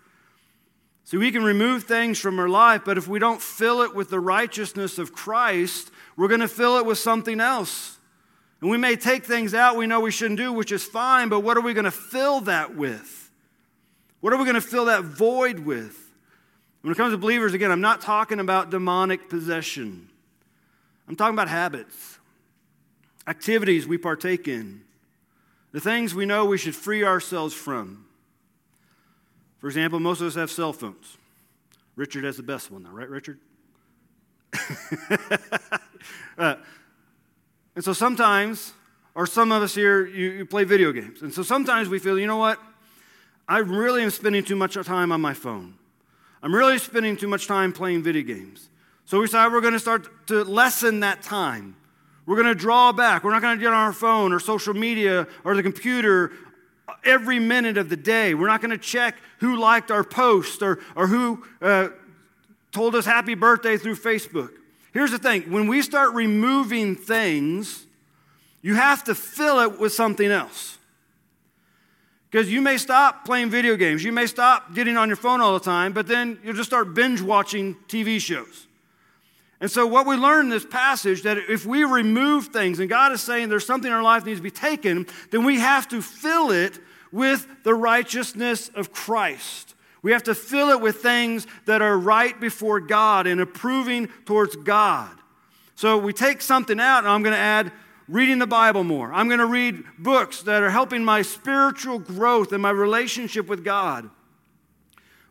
See, 1.04 1.18
we 1.18 1.30
can 1.30 1.44
remove 1.44 1.84
things 1.84 2.18
from 2.18 2.38
our 2.38 2.48
life, 2.48 2.80
but 2.82 2.96
if 2.96 3.06
we 3.06 3.18
don't 3.18 3.42
fill 3.42 3.82
it 3.82 3.94
with 3.94 4.08
the 4.08 4.18
righteousness 4.18 4.98
of 4.98 5.12
Christ, 5.12 5.90
we're 6.16 6.28
going 6.28 6.40
to 6.40 6.48
fill 6.48 6.78
it 6.78 6.86
with 6.86 6.96
something 6.96 7.40
else. 7.40 7.98
And 8.62 8.70
we 8.70 8.78
may 8.78 8.96
take 8.96 9.26
things 9.26 9.52
out 9.52 9.76
we 9.76 9.86
know 9.86 10.00
we 10.00 10.10
shouldn't 10.10 10.38
do, 10.38 10.50
which 10.50 10.72
is 10.72 10.82
fine, 10.82 11.28
but 11.28 11.40
what 11.40 11.58
are 11.58 11.62
we 11.62 11.74
going 11.74 11.84
to 11.84 11.90
fill 11.90 12.40
that 12.42 12.74
with? 12.74 13.30
What 14.20 14.32
are 14.32 14.38
we 14.38 14.44
going 14.44 14.54
to 14.54 14.62
fill 14.62 14.86
that 14.86 15.04
void 15.04 15.58
with? 15.58 16.10
When 16.80 16.90
it 16.90 16.96
comes 16.96 17.12
to 17.12 17.18
believers, 17.18 17.52
again, 17.52 17.70
I'm 17.70 17.82
not 17.82 18.00
talking 18.00 18.40
about 18.40 18.70
demonic 18.70 19.28
possession. 19.28 20.08
I'm 21.06 21.16
talking 21.16 21.34
about 21.34 21.48
habits, 21.48 22.11
activities 23.26 23.86
we 23.86 23.98
partake 23.98 24.48
in, 24.48 24.82
the 25.72 25.80
things 25.80 26.14
we 26.14 26.26
know 26.26 26.44
we 26.44 26.58
should 26.58 26.74
free 26.74 27.04
ourselves 27.04 27.54
from. 27.54 28.06
For 29.58 29.68
example, 29.68 30.00
most 30.00 30.20
of 30.20 30.26
us 30.26 30.34
have 30.34 30.50
cell 30.50 30.72
phones. 30.72 31.16
Richard 31.96 32.24
has 32.24 32.36
the 32.36 32.42
best 32.42 32.70
one, 32.70 32.82
though, 32.82 32.90
right, 32.90 33.08
Richard? 33.08 33.38
uh, 36.38 36.56
and 37.74 37.84
so 37.84 37.92
sometimes, 37.92 38.72
or 39.14 39.26
some 39.26 39.52
of 39.52 39.62
us 39.62 39.74
here, 39.74 40.04
you, 40.06 40.30
you 40.30 40.46
play 40.46 40.64
video 40.64 40.92
games. 40.92 41.22
And 41.22 41.32
so 41.32 41.42
sometimes 41.42 41.88
we 41.88 41.98
feel, 41.98 42.18
you 42.18 42.26
know 42.26 42.36
what? 42.36 42.58
I 43.48 43.58
really 43.58 44.02
am 44.02 44.10
spending 44.10 44.44
too 44.44 44.56
much 44.56 44.74
time 44.74 45.12
on 45.12 45.20
my 45.20 45.34
phone. 45.34 45.74
I'm 46.42 46.54
really 46.54 46.78
spending 46.78 47.16
too 47.16 47.28
much 47.28 47.46
time 47.46 47.72
playing 47.72 48.02
video 48.02 48.22
games. 48.22 48.68
So 49.04 49.20
we 49.20 49.26
decide 49.26 49.52
we're 49.52 49.60
going 49.60 49.74
to 49.74 49.80
start 49.80 50.26
to 50.28 50.42
lessen 50.44 51.00
that 51.00 51.22
time. 51.22 51.76
We're 52.26 52.36
going 52.36 52.48
to 52.48 52.54
draw 52.54 52.92
back. 52.92 53.24
We're 53.24 53.32
not 53.32 53.42
going 53.42 53.58
to 53.58 53.60
get 53.60 53.72
on 53.72 53.74
our 53.74 53.92
phone 53.92 54.32
or 54.32 54.38
social 54.38 54.74
media 54.74 55.26
or 55.44 55.56
the 55.56 55.62
computer 55.62 56.32
every 57.04 57.38
minute 57.38 57.76
of 57.76 57.88
the 57.88 57.96
day. 57.96 58.34
We're 58.34 58.46
not 58.46 58.60
going 58.60 58.70
to 58.70 58.78
check 58.78 59.16
who 59.38 59.56
liked 59.56 59.90
our 59.90 60.04
post 60.04 60.62
or, 60.62 60.78
or 60.94 61.06
who 61.06 61.44
uh, 61.60 61.88
told 62.70 62.94
us 62.94 63.04
happy 63.04 63.34
birthday 63.34 63.76
through 63.76 63.96
Facebook. 63.96 64.50
Here's 64.92 65.10
the 65.10 65.18
thing 65.18 65.50
when 65.50 65.66
we 65.66 65.82
start 65.82 66.14
removing 66.14 66.94
things, 66.96 67.86
you 68.60 68.74
have 68.74 69.04
to 69.04 69.14
fill 69.14 69.60
it 69.60 69.80
with 69.80 69.92
something 69.92 70.30
else. 70.30 70.78
Because 72.30 72.50
you 72.50 72.62
may 72.62 72.78
stop 72.78 73.26
playing 73.26 73.50
video 73.50 73.76
games, 73.76 74.02
you 74.02 74.12
may 74.12 74.26
stop 74.26 74.74
getting 74.74 74.96
on 74.96 75.08
your 75.08 75.16
phone 75.16 75.42
all 75.42 75.52
the 75.52 75.64
time, 75.64 75.92
but 75.92 76.06
then 76.06 76.38
you'll 76.42 76.54
just 76.54 76.70
start 76.70 76.94
binge 76.94 77.20
watching 77.20 77.74
TV 77.88 78.18
shows. 78.18 78.66
And 79.62 79.70
so, 79.70 79.86
what 79.86 80.06
we 80.08 80.16
learn 80.16 80.46
in 80.46 80.50
this 80.50 80.66
passage 80.66 81.22
that 81.22 81.38
if 81.38 81.64
we 81.64 81.84
remove 81.84 82.48
things, 82.48 82.80
and 82.80 82.88
God 82.88 83.12
is 83.12 83.20
saying 83.20 83.48
there's 83.48 83.64
something 83.64 83.88
in 83.88 83.96
our 83.96 84.02
life 84.02 84.26
needs 84.26 84.40
to 84.40 84.42
be 84.42 84.50
taken, 84.50 85.06
then 85.30 85.44
we 85.44 85.60
have 85.60 85.86
to 85.90 86.02
fill 86.02 86.50
it 86.50 86.80
with 87.12 87.46
the 87.62 87.72
righteousness 87.72 88.70
of 88.74 88.92
Christ. 88.92 89.76
We 90.02 90.10
have 90.10 90.24
to 90.24 90.34
fill 90.34 90.70
it 90.70 90.80
with 90.80 90.96
things 90.96 91.46
that 91.66 91.80
are 91.80 91.96
right 91.96 92.38
before 92.40 92.80
God 92.80 93.28
and 93.28 93.40
approving 93.40 94.08
towards 94.24 94.56
God. 94.56 95.16
So 95.76 95.96
we 95.96 96.12
take 96.12 96.42
something 96.42 96.80
out, 96.80 97.04
and 97.04 97.08
I'm 97.08 97.22
going 97.22 97.34
to 97.34 97.38
add 97.38 97.70
reading 98.08 98.40
the 98.40 98.48
Bible 98.48 98.82
more. 98.82 99.12
I'm 99.12 99.28
going 99.28 99.38
to 99.38 99.46
read 99.46 99.84
books 99.96 100.42
that 100.42 100.64
are 100.64 100.70
helping 100.70 101.04
my 101.04 101.22
spiritual 101.22 102.00
growth 102.00 102.52
and 102.52 102.60
my 102.60 102.70
relationship 102.70 103.46
with 103.46 103.64
God. 103.64 104.10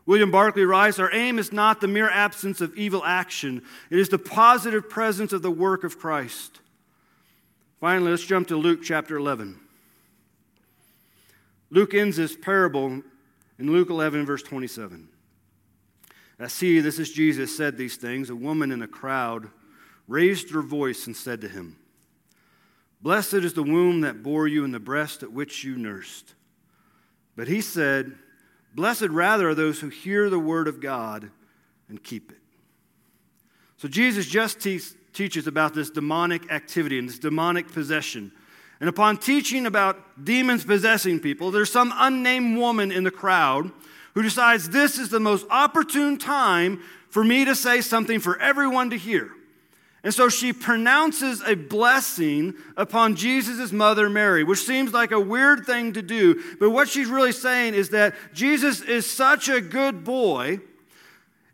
William 0.04 0.30
Barclay 0.30 0.64
writes 0.64 0.98
Our 0.98 1.12
aim 1.12 1.38
is 1.38 1.52
not 1.52 1.80
the 1.80 1.88
mere 1.88 2.10
absence 2.10 2.60
of 2.60 2.76
evil 2.76 3.04
action, 3.04 3.62
it 3.90 3.98
is 3.98 4.08
the 4.08 4.18
positive 4.18 4.88
presence 4.88 5.32
of 5.32 5.42
the 5.42 5.50
work 5.50 5.84
of 5.84 5.98
Christ. 5.98 6.60
Finally, 7.80 8.12
let's 8.12 8.24
jump 8.24 8.48
to 8.48 8.56
Luke 8.56 8.80
chapter 8.82 9.16
11. 9.16 9.58
Luke 11.70 11.94
ends 11.94 12.16
this 12.16 12.36
parable 12.36 13.02
in 13.58 13.72
Luke 13.72 13.90
11, 13.90 14.26
verse 14.26 14.42
27. 14.42 15.08
I 16.38 16.48
see, 16.48 16.80
this 16.80 16.98
is 16.98 17.12
Jesus 17.12 17.56
said 17.56 17.76
these 17.76 17.96
things. 17.96 18.28
A 18.28 18.36
woman 18.36 18.72
in 18.72 18.80
the 18.80 18.88
crowd 18.88 19.48
raised 20.08 20.50
her 20.50 20.62
voice 20.62 21.06
and 21.06 21.16
said 21.16 21.40
to 21.40 21.48
him, 21.48 21.76
Blessed 23.00 23.34
is 23.34 23.54
the 23.54 23.62
womb 23.62 24.02
that 24.02 24.22
bore 24.22 24.46
you 24.46 24.64
and 24.64 24.74
the 24.74 24.80
breast 24.80 25.22
at 25.22 25.32
which 25.32 25.64
you 25.64 25.76
nursed. 25.76 26.34
But 27.36 27.48
he 27.48 27.60
said, 27.60 28.12
Blessed 28.74 29.08
rather 29.08 29.50
are 29.50 29.54
those 29.54 29.80
who 29.80 29.88
hear 29.88 30.30
the 30.30 30.38
word 30.38 30.68
of 30.68 30.80
God 30.80 31.30
and 31.88 32.02
keep 32.02 32.32
it. 32.32 32.38
So 33.76 33.88
Jesus 33.88 34.26
just 34.26 34.60
te- 34.60 34.80
teaches 35.12 35.46
about 35.46 35.74
this 35.74 35.90
demonic 35.90 36.50
activity 36.50 36.98
and 36.98 37.08
this 37.08 37.18
demonic 37.18 37.70
possession. 37.70 38.32
And 38.80 38.88
upon 38.88 39.18
teaching 39.18 39.66
about 39.66 40.24
demons 40.24 40.64
possessing 40.64 41.20
people, 41.20 41.50
there's 41.50 41.70
some 41.70 41.92
unnamed 41.96 42.58
woman 42.58 42.90
in 42.90 43.04
the 43.04 43.10
crowd 43.10 43.70
who 44.14 44.22
decides 44.22 44.70
this 44.70 44.98
is 44.98 45.08
the 45.08 45.20
most 45.20 45.46
opportune 45.50 46.18
time 46.18 46.82
for 47.08 47.22
me 47.22 47.44
to 47.44 47.54
say 47.54 47.80
something 47.80 48.20
for 48.20 48.40
everyone 48.40 48.90
to 48.90 48.96
hear. 48.96 49.30
And 50.04 50.12
so 50.12 50.28
she 50.28 50.52
pronounces 50.52 51.40
a 51.42 51.54
blessing 51.54 52.54
upon 52.76 53.14
Jesus' 53.14 53.70
mother, 53.70 54.10
Mary, 54.10 54.42
which 54.42 54.64
seems 54.64 54.92
like 54.92 55.12
a 55.12 55.20
weird 55.20 55.64
thing 55.64 55.92
to 55.92 56.02
do. 56.02 56.42
But 56.58 56.70
what 56.70 56.88
she's 56.88 57.08
really 57.08 57.32
saying 57.32 57.74
is 57.74 57.90
that 57.90 58.14
Jesus 58.34 58.80
is 58.80 59.08
such 59.08 59.48
a 59.48 59.60
good 59.60 60.02
boy, 60.02 60.58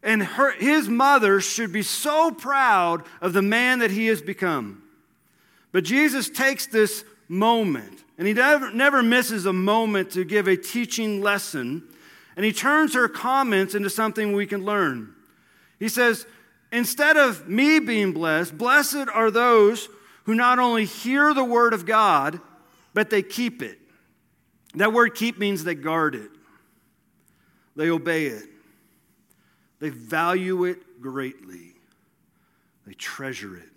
and 0.02 0.22
her, 0.22 0.52
his 0.52 0.88
mother 0.88 1.40
should 1.40 1.72
be 1.72 1.82
so 1.82 2.30
proud 2.30 3.04
of 3.20 3.34
the 3.34 3.42
man 3.42 3.80
that 3.80 3.90
he 3.90 4.06
has 4.06 4.22
become. 4.22 4.82
But 5.70 5.84
Jesus 5.84 6.30
takes 6.30 6.66
this 6.66 7.04
moment, 7.28 8.02
and 8.16 8.26
he 8.26 8.32
never, 8.32 8.72
never 8.72 9.02
misses 9.02 9.44
a 9.44 9.52
moment 9.52 10.12
to 10.12 10.24
give 10.24 10.48
a 10.48 10.56
teaching 10.56 11.20
lesson, 11.20 11.82
and 12.34 12.46
he 12.46 12.52
turns 12.52 12.94
her 12.94 13.08
comments 13.08 13.74
into 13.74 13.90
something 13.90 14.32
we 14.32 14.46
can 14.46 14.64
learn. 14.64 15.14
He 15.78 15.88
says, 15.88 16.26
Instead 16.70 17.16
of 17.16 17.48
me 17.48 17.78
being 17.78 18.12
blessed, 18.12 18.56
blessed 18.58 19.08
are 19.12 19.30
those 19.30 19.88
who 20.24 20.34
not 20.34 20.58
only 20.58 20.84
hear 20.84 21.32
the 21.32 21.44
word 21.44 21.72
of 21.72 21.86
God, 21.86 22.40
but 22.92 23.10
they 23.10 23.22
keep 23.22 23.62
it. 23.62 23.78
That 24.74 24.92
word 24.92 25.14
keep 25.14 25.38
means 25.38 25.64
they 25.64 25.74
guard 25.74 26.14
it, 26.14 26.30
they 27.74 27.88
obey 27.88 28.26
it, 28.26 28.48
they 29.80 29.88
value 29.88 30.64
it 30.64 31.00
greatly, 31.00 31.74
they 32.86 32.92
treasure 32.92 33.56
it. 33.56 33.70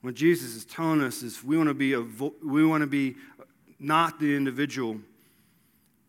What 0.00 0.14
Jesus 0.14 0.54
is 0.54 0.64
telling 0.64 1.02
us 1.02 1.22
is 1.22 1.44
we 1.44 1.56
want 1.56 1.68
to 1.68 1.74
be, 1.74 1.92
a, 1.92 2.00
we 2.00 2.64
want 2.64 2.82
to 2.82 2.86
be 2.86 3.16
not 3.78 4.18
the 4.18 4.34
individual 4.34 4.98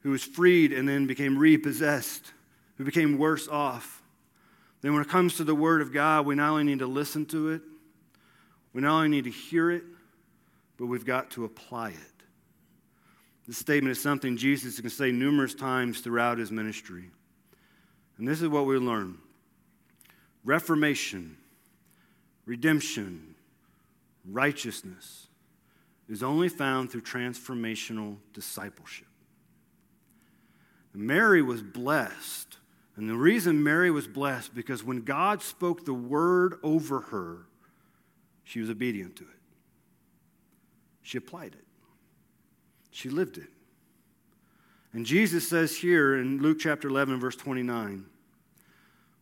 who 0.01 0.11
was 0.11 0.23
freed 0.23 0.71
and 0.71 0.87
then 0.87 1.07
became 1.07 1.37
repossessed, 1.37 2.31
who 2.77 2.85
became 2.85 3.17
worse 3.17 3.47
off 3.47 3.96
then, 4.88 4.93
when 4.93 5.04
it 5.04 5.10
comes 5.10 5.36
to 5.36 5.43
the 5.43 5.54
Word 5.54 5.82
of 5.82 5.91
God, 5.91 6.26
we 6.26 6.34
not 6.36 6.52
only 6.52 6.63
need 6.63 6.80
to 6.80 6.88
listen 6.88 7.26
to 7.26 7.50
it, 7.50 7.62
we 8.71 8.80
not 8.82 8.95
only 8.95 9.10
need 9.10 9.26
to 9.26 9.30
hear 9.30 9.69
it, 9.69 9.84
but 10.78 10.86
we've 10.86 11.06
got 11.06 11.30
to 11.32 11.43
apply 11.43 11.89
it. 11.89 12.23
This 13.45 13.58
statement 13.58 13.91
is 13.91 14.02
something 14.02 14.38
Jesus 14.38 14.80
can 14.80 14.89
say 14.89 15.12
numerous 15.12 15.54
times 15.54 16.00
throughout 16.00 16.38
his 16.38 16.54
ministry. 16.54 17.10
And 18.17 18.26
this 18.26 18.41
is 18.41 18.47
what 18.47 18.65
we 18.65 18.78
learn 18.78 19.17
Reformation, 20.45 21.36
redemption, 22.45 23.36
righteousness 24.23 25.28
is 26.08 26.23
only 26.23 26.47
found 26.47 26.93
through 26.93 27.02
transformational 27.02 28.15
discipleship. 28.34 29.08
Mary 30.93 31.41
was 31.41 31.62
blessed 31.62 32.56
and 32.97 33.07
the 33.07 33.15
reason 33.15 33.63
Mary 33.63 33.91
was 33.91 34.07
blessed 34.07 34.55
because 34.55 34.83
when 34.83 35.01
God 35.01 35.43
spoke 35.43 35.86
the 35.86 35.93
word 35.93 36.55
over 36.63 36.99
her, 37.01 37.45
she 38.43 38.60
was 38.60 38.71
obedient 38.71 39.15
to 39.17 39.23
it. 39.23 39.29
She 41.03 41.17
applied 41.17 41.53
it. 41.53 41.65
She 42.89 43.10
lived 43.10 43.38
it. 43.38 43.49
And 44.93 45.05
Jesus 45.05 45.47
says 45.47 45.77
here 45.77 46.15
in 46.15 46.41
Luke 46.41 46.57
chapter 46.60 46.88
11, 46.88 47.19
verse 47.19 47.36
29, 47.36 48.07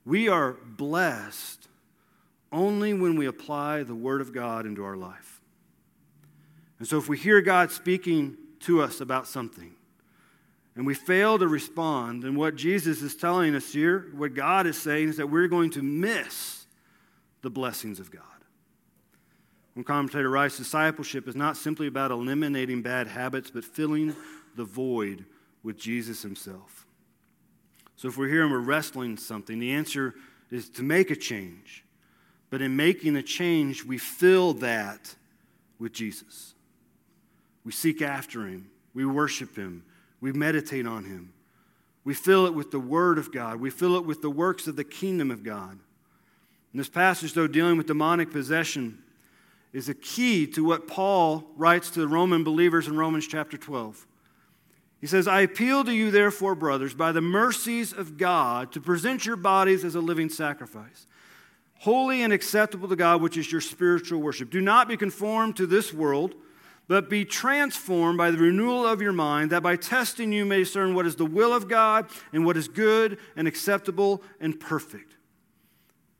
we 0.05 0.29
are 0.29 0.53
blessed 0.53 1.67
only 2.51 2.93
when 2.93 3.17
we 3.17 3.25
apply 3.25 3.83
the 3.83 3.95
Word 3.95 4.21
of 4.21 4.31
God 4.31 4.65
into 4.65 4.85
our 4.85 4.95
life. 4.95 5.41
And 6.79 6.87
so 6.87 6.97
if 6.97 7.09
we 7.09 7.17
hear 7.17 7.41
God 7.41 7.71
speaking 7.71 8.37
to 8.61 8.81
us 8.81 9.01
about 9.01 9.27
something, 9.27 9.75
and 10.75 10.85
we 10.85 10.93
fail 10.93 11.39
to 11.39 11.47
respond, 11.47 12.23
and 12.23 12.35
what 12.35 12.55
Jesus 12.55 13.01
is 13.01 13.15
telling 13.15 13.55
us 13.55 13.71
here, 13.71 14.07
what 14.15 14.33
God 14.33 14.67
is 14.67 14.77
saying, 14.77 15.09
is 15.09 15.17
that 15.17 15.29
we're 15.29 15.47
going 15.47 15.69
to 15.71 15.81
miss 15.81 16.65
the 17.41 17.49
blessings 17.49 17.99
of 17.99 18.11
God. 18.11 18.23
One 19.73 19.83
commentator 19.85 20.29
writes 20.29 20.57
discipleship 20.57 21.27
is 21.27 21.35
not 21.35 21.57
simply 21.57 21.87
about 21.87 22.11
eliminating 22.11 22.81
bad 22.81 23.07
habits, 23.07 23.51
but 23.51 23.63
filling 23.63 24.15
the 24.55 24.63
void 24.63 25.25
with 25.63 25.77
Jesus 25.77 26.21
himself. 26.21 26.85
So 27.95 28.07
if 28.07 28.17
we're 28.17 28.29
here 28.29 28.43
and 28.43 28.51
we're 28.51 28.59
wrestling 28.59 29.17
something, 29.17 29.59
the 29.59 29.71
answer 29.71 30.13
is 30.51 30.69
to 30.71 30.83
make 30.83 31.11
a 31.11 31.15
change. 31.15 31.83
But 32.49 32.61
in 32.61 32.75
making 32.75 33.15
a 33.15 33.23
change, 33.23 33.83
we 33.83 33.97
fill 33.97 34.53
that 34.55 35.15
with 35.79 35.93
Jesus. 35.93 36.53
We 37.63 37.71
seek 37.71 38.01
after 38.01 38.45
him, 38.45 38.69
we 38.93 39.05
worship 39.05 39.55
him, 39.55 39.83
we 40.25 40.31
meditate 40.31 40.87
on 40.87 41.03
him. 41.03 41.31
We 42.03 42.15
fill 42.15 42.47
it 42.47 42.55
with 42.55 42.71
the 42.71 42.79
Word 42.79 43.19
of 43.19 43.31
God. 43.31 43.59
We 43.59 43.69
fill 43.69 43.95
it 43.95 44.05
with 44.07 44.23
the 44.23 44.29
works 44.31 44.65
of 44.65 44.75
the 44.75 44.83
kingdom 44.83 45.29
of 45.29 45.43
God. 45.43 45.77
This 46.73 46.89
passage, 46.89 47.33
though, 47.33 47.45
dealing 47.45 47.77
with 47.77 47.85
demonic 47.85 48.31
possession, 48.31 49.03
is 49.71 49.87
a 49.87 49.93
key 49.93 50.47
to 50.47 50.63
what 50.63 50.87
Paul 50.87 51.43
writes 51.55 51.91
to 51.91 51.99
the 51.99 52.07
Roman 52.07 52.43
believers 52.43 52.87
in 52.87 52.97
Romans 52.97 53.27
chapter 53.27 53.55
12. 53.55 54.07
He 54.99 55.05
says, 55.05 55.27
I 55.27 55.41
appeal 55.41 55.83
to 55.83 55.93
you, 55.93 56.09
therefore, 56.09 56.55
brothers, 56.55 56.95
by 56.95 57.11
the 57.11 57.21
mercies 57.21 57.93
of 57.93 58.17
God, 58.17 58.71
to 58.71 58.81
present 58.81 59.27
your 59.27 59.35
bodies 59.35 59.85
as 59.85 59.93
a 59.93 60.01
living 60.01 60.29
sacrifice, 60.29 61.05
holy 61.81 62.23
and 62.23 62.33
acceptable 62.33 62.87
to 62.87 62.95
God, 62.95 63.21
which 63.21 63.37
is 63.37 63.51
your 63.51 63.61
spiritual 63.61 64.21
worship. 64.21 64.49
Do 64.49 64.59
not 64.59 64.87
be 64.87 64.97
conformed 64.97 65.55
to 65.57 65.67
this 65.67 65.93
world 65.93 66.33
but 66.87 67.09
be 67.09 67.25
transformed 67.25 68.17
by 68.17 68.31
the 68.31 68.37
renewal 68.37 68.85
of 68.85 69.01
your 69.01 69.11
mind, 69.11 69.51
that 69.51 69.63
by 69.63 69.75
testing 69.75 70.31
you 70.31 70.45
may 70.45 70.59
discern 70.59 70.93
what 70.93 71.05
is 71.05 71.15
the 71.15 71.25
will 71.25 71.53
of 71.53 71.67
God 71.67 72.07
and 72.31 72.45
what 72.45 72.57
is 72.57 72.67
good 72.67 73.17
and 73.35 73.47
acceptable 73.47 74.21
and 74.39 74.59
perfect. 74.59 75.15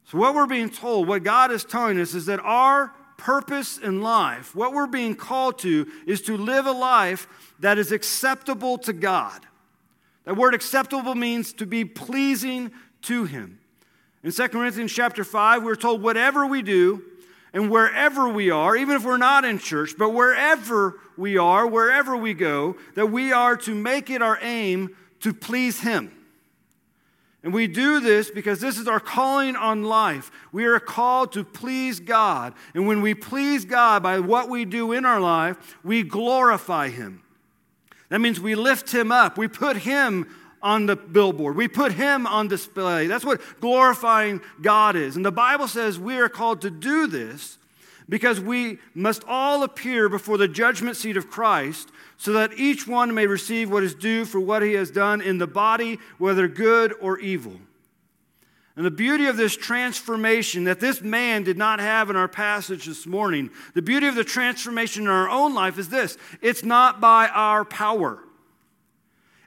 So, 0.06 0.18
what 0.18 0.36
we're 0.36 0.48
being 0.48 0.70
told, 0.70 1.08
what 1.08 1.24
God 1.24 1.52
is 1.52 1.66
telling 1.66 2.00
us, 2.00 2.14
is 2.14 2.28
that 2.28 2.40
our 2.42 2.94
purpose 3.18 3.78
in 3.78 4.02
life, 4.02 4.56
what 4.56 4.74
we're 4.74 4.88
being 4.88 5.16
called 5.16 5.60
to, 5.60 5.88
is 6.06 6.22
to 6.24 6.38
live 6.38 6.66
a 6.66 6.72
life 6.72 7.28
that 7.60 7.78
is 7.78 7.92
acceptable 7.92 8.78
to 8.80 8.94
God. 8.94 9.46
That 10.26 10.36
word 10.36 10.54
acceptable 10.54 11.16
means 11.16 11.54
to 11.54 11.66
be 11.66 11.86
pleasing 11.86 12.72
to 13.04 13.26
Him. 13.26 13.60
In 14.24 14.32
2 14.32 14.48
Corinthians 14.50 14.92
chapter 14.92 15.24
5, 15.24 15.64
we're 15.64 15.76
told, 15.76 16.02
whatever 16.02 16.48
we 16.48 16.62
do, 16.62 17.04
and 17.56 17.72
wherever 17.72 18.28
we 18.28 18.52
are, 18.52 18.76
even 18.76 18.98
if 18.98 19.06
we're 19.06 19.16
not 19.16 19.46
in 19.46 19.60
church, 19.60 19.96
but 19.98 20.10
wherever 20.10 21.00
we 21.16 21.38
are, 21.38 21.66
wherever 21.66 22.18
we 22.18 22.34
go, 22.34 22.76
that 22.96 23.08
we 23.08 23.32
are 23.32 23.56
to 23.56 23.74
make 23.74 24.10
it 24.10 24.22
our 24.22 24.38
aim 24.42 24.94
to 25.22 25.34
please 25.34 25.80
Him. 25.80 26.12
And 27.44 27.54
we 27.54 27.68
do 27.68 28.02
this 28.02 28.30
because 28.30 28.60
this 28.60 28.78
is 28.78 28.90
our 28.90 29.00
calling 29.00 29.56
on 29.56 29.84
life. 29.84 30.32
We 30.52 30.66
are 30.66 30.82
called 30.82 31.32
to 31.34 31.46
please 31.46 32.02
God. 32.02 32.54
And 32.74 32.88
when 32.88 33.02
we 33.02 33.14
please 33.14 33.64
God 33.64 34.04
by 34.04 34.20
what 34.20 34.50
we 34.50 34.66
do 34.66 34.92
in 34.92 35.06
our 35.06 35.22
life, 35.22 35.78
we 35.82 36.04
glorify 36.04 36.90
Him. 36.90 37.24
That 38.10 38.20
means 38.20 38.38
we 38.38 38.56
lift 38.56 38.94
Him 38.94 39.14
up, 39.14 39.38
we 39.38 39.48
put 39.48 39.78
Him 39.78 40.28
on 40.66 40.88
the 40.88 40.96
billboard. 40.96 41.56
We 41.56 41.68
put 41.68 41.92
him 41.92 42.26
on 42.26 42.48
display. 42.48 43.06
That's 43.06 43.24
what 43.24 43.40
glorifying 43.62 44.42
God 44.64 44.96
is. 44.96 45.16
And 45.16 45.24
the 45.24 45.32
Bible 45.32 45.68
says 45.68 46.00
we 46.00 46.18
are 46.18 46.28
called 46.28 46.62
to 46.64 46.72
do 46.72 47.06
this 47.06 47.60
because 48.10 48.42
we 48.42 48.80
must 48.96 49.24
all 49.28 49.62
appear 49.62 50.10
before 50.10 50.40
the 50.40 50.48
judgment 50.48 50.98
seat 50.98 51.18
of 51.18 51.30
Christ 51.30 51.92
so 52.18 52.34
that 52.34 52.58
each 52.58 52.88
one 52.88 53.14
may 53.14 53.28
receive 53.28 53.70
what 53.70 53.84
is 53.84 53.94
due 53.94 54.26
for 54.26 54.40
what 54.40 54.64
he 54.64 54.74
has 54.74 54.90
done 54.90 55.22
in 55.22 55.38
the 55.38 55.48
body, 55.48 56.00
whether 56.18 56.48
good 56.48 56.96
or 57.00 57.20
evil. 57.20 57.60
And 58.76 58.86
the 58.86 58.92
beauty 58.92 59.28
of 59.28 59.38
this 59.38 59.56
transformation 59.56 60.64
that 60.64 60.80
this 60.80 61.00
man 61.02 61.44
did 61.44 61.60
not 61.60 61.80
have 61.80 62.10
in 62.10 62.16
our 62.16 62.28
passage 62.28 62.88
this 62.88 63.06
morning, 63.06 63.52
the 63.76 63.84
beauty 63.84 64.08
of 64.08 64.16
the 64.16 64.24
transformation 64.24 65.04
in 65.04 65.10
our 65.10 65.30
own 65.30 65.54
life 65.54 65.78
is 65.78 65.90
this 65.90 66.18
it's 66.42 66.64
not 66.64 67.00
by 67.00 67.28
our 67.28 67.64
power. 67.64 68.25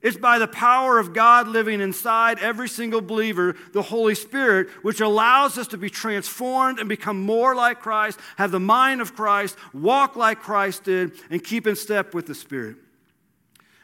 It's 0.02 0.16
by 0.16 0.38
the 0.38 0.46
power 0.46 0.98
of 0.98 1.12
God 1.12 1.48
living 1.48 1.80
inside 1.80 2.38
every 2.38 2.68
single 2.68 3.00
believer, 3.00 3.56
the 3.72 3.82
Holy 3.82 4.14
Spirit, 4.14 4.68
which 4.82 5.00
allows 5.00 5.58
us 5.58 5.66
to 5.68 5.78
be 5.78 5.90
transformed 5.90 6.78
and 6.78 6.88
become 6.88 7.20
more 7.20 7.54
like 7.54 7.80
Christ, 7.80 8.20
have 8.36 8.50
the 8.50 8.60
mind 8.60 9.00
of 9.00 9.16
Christ, 9.16 9.56
walk 9.72 10.14
like 10.14 10.40
Christ 10.40 10.84
did, 10.84 11.12
and 11.30 11.42
keep 11.42 11.66
in 11.66 11.74
step 11.74 12.14
with 12.14 12.26
the 12.26 12.34
Spirit. 12.34 12.76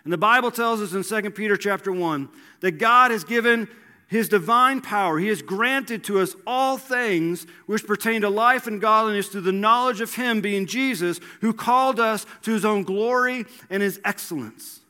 And 0.05 0.13
the 0.13 0.19
Bible 0.19 0.51
tells 0.51 0.81
us 0.81 0.93
in 0.93 1.23
2 1.23 1.31
Peter 1.31 1.57
chapter 1.57 1.91
1 1.91 2.29
that 2.61 2.73
God 2.73 3.11
has 3.11 3.25
given 3.25 3.69
his 4.07 4.29
divine 4.29 4.81
power. 4.81 5.19
He 5.19 5.29
has 5.29 5.43
granted 5.43 6.05
to 6.05 6.21
us 6.21 6.37
all 6.47 6.77
things 6.77 7.47
which 7.67 7.87
pertain 7.87 8.21
to 8.21 8.29
life 8.29 8.67
and 8.67 8.81
godliness 8.81 9.29
through 9.29 9.41
the 9.41 9.53
knowledge 9.53 10.01
of 10.01 10.15
him, 10.15 10.41
being 10.41 10.67
Jesus, 10.67 11.21
who 11.41 11.53
called 11.53 11.99
us 11.99 12.27
to 12.43 12.53
his 12.53 12.65
own 12.65 12.85
glory 12.85 13.47
and 13.71 13.83
his 13.83 14.01
excellence. 14.05 14.81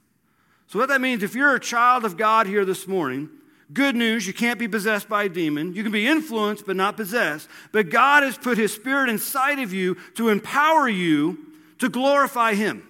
So, 0.74 0.80
what 0.80 0.88
that 0.88 1.00
means, 1.00 1.22
if 1.22 1.36
you're 1.36 1.54
a 1.54 1.60
child 1.60 2.04
of 2.04 2.16
God 2.16 2.48
here 2.48 2.64
this 2.64 2.88
morning, 2.88 3.30
good 3.72 3.94
news, 3.94 4.26
you 4.26 4.34
can't 4.34 4.58
be 4.58 4.66
possessed 4.66 5.08
by 5.08 5.22
a 5.22 5.28
demon. 5.28 5.72
You 5.72 5.84
can 5.84 5.92
be 5.92 6.04
influenced, 6.04 6.66
but 6.66 6.74
not 6.74 6.96
possessed. 6.96 7.48
But 7.70 7.90
God 7.90 8.24
has 8.24 8.36
put 8.36 8.58
His 8.58 8.74
Spirit 8.74 9.08
inside 9.08 9.60
of 9.60 9.72
you 9.72 9.96
to 10.16 10.30
empower 10.30 10.88
you 10.88 11.38
to 11.78 11.88
glorify 11.88 12.54
Him. 12.54 12.88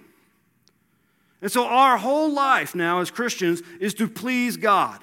And 1.43 1.51
so, 1.51 1.67
our 1.67 1.97
whole 1.97 2.33
life 2.33 2.73
now 2.73 3.01
as 3.01 3.11
Christians 3.11 3.61
is 3.79 3.93
to 3.93 4.07
please 4.07 4.57
God. 4.57 4.99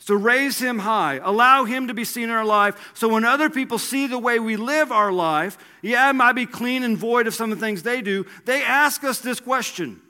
So 0.00 0.16
raise 0.16 0.58
him 0.58 0.80
high. 0.80 1.20
Allow 1.22 1.66
him 1.66 1.86
to 1.86 1.94
be 1.94 2.04
seen 2.04 2.24
in 2.24 2.30
our 2.30 2.44
life. 2.44 2.90
So 2.94 3.06
when 3.06 3.24
other 3.24 3.50
people 3.50 3.78
see 3.78 4.08
the 4.08 4.18
way 4.18 4.40
we 4.40 4.56
live 4.56 4.90
our 4.90 5.12
life, 5.12 5.58
yeah, 5.82 6.10
it 6.10 6.14
might 6.14 6.32
be 6.32 6.46
clean 6.46 6.82
and 6.82 6.96
void 6.96 7.28
of 7.28 7.34
some 7.34 7.52
of 7.52 7.60
the 7.60 7.64
things 7.64 7.82
they 7.82 8.00
do. 8.00 8.26
They 8.46 8.64
ask 8.64 9.04
us 9.04 9.20
this 9.20 9.38
question 9.38 10.00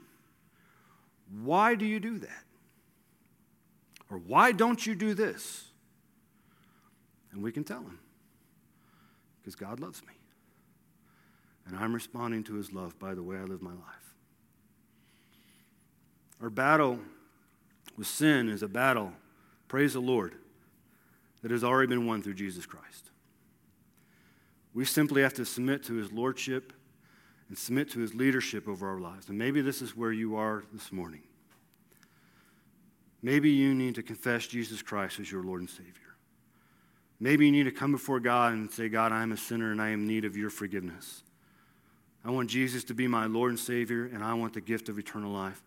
why 1.42 1.74
do 1.74 1.84
you 1.84 2.00
do 2.00 2.18
that? 2.18 2.44
Or 4.10 4.18
why 4.18 4.52
don't 4.52 4.84
you 4.84 4.94
do 4.94 5.14
this? 5.14 5.64
And 7.32 7.42
we 7.42 7.52
can 7.52 7.62
tell 7.62 7.80
him 7.80 8.00
because 9.40 9.54
God 9.54 9.78
loves 9.80 10.02
me. 10.02 10.12
And 11.66 11.78
I'm 11.78 11.94
responding 11.94 12.42
to 12.44 12.54
his 12.54 12.72
love 12.72 12.98
by 12.98 13.14
the 13.14 13.22
way 13.22 13.36
I 13.36 13.44
live 13.44 13.62
my 13.62 13.70
life. 13.70 14.14
Our 16.42 16.50
battle 16.50 16.98
with 17.96 18.06
sin 18.06 18.48
is 18.48 18.62
a 18.62 18.68
battle, 18.68 19.12
praise 19.68 19.92
the 19.92 20.00
Lord, 20.00 20.34
that 21.42 21.50
has 21.50 21.62
already 21.62 21.88
been 21.88 22.06
won 22.06 22.22
through 22.22 22.34
Jesus 22.34 22.66
Christ. 22.66 23.10
We 24.74 24.84
simply 24.84 25.22
have 25.22 25.34
to 25.34 25.44
submit 25.44 25.84
to 25.84 25.94
his 25.94 26.10
lordship 26.10 26.72
and 27.50 27.58
submit 27.58 27.90
to 27.90 27.98
his 27.98 28.14
leadership 28.14 28.68
over 28.68 28.88
our 28.88 29.00
lives. 29.00 29.28
And 29.28 29.36
maybe 29.36 29.60
this 29.60 29.82
is 29.82 29.96
where 29.96 30.12
you 30.12 30.36
are 30.36 30.62
this 30.72 30.92
morning. 30.92 31.22
Maybe 33.22 33.50
you 33.50 33.74
need 33.74 33.96
to 33.96 34.04
confess 34.04 34.46
Jesus 34.46 34.80
Christ 34.82 35.18
as 35.18 35.30
your 35.30 35.42
Lord 35.42 35.60
and 35.60 35.68
Savior. 35.68 36.14
Maybe 37.18 37.44
you 37.44 37.52
need 37.52 37.64
to 37.64 37.72
come 37.72 37.90
before 37.90 38.20
God 38.20 38.52
and 38.52 38.70
say, 38.70 38.88
God, 38.88 39.10
I 39.10 39.22
am 39.22 39.32
a 39.32 39.36
sinner 39.36 39.72
and 39.72 39.82
I 39.82 39.88
am 39.88 40.02
in 40.02 40.06
need 40.06 40.24
of 40.24 40.36
your 40.36 40.48
forgiveness. 40.48 41.24
I 42.24 42.30
want 42.30 42.48
Jesus 42.48 42.84
to 42.84 42.94
be 42.94 43.08
my 43.08 43.26
Lord 43.26 43.50
and 43.50 43.58
Savior, 43.58 44.04
and 44.04 44.22
I 44.22 44.34
want 44.34 44.54
the 44.54 44.60
gift 44.60 44.88
of 44.88 44.98
eternal 44.98 45.32
life. 45.32 45.60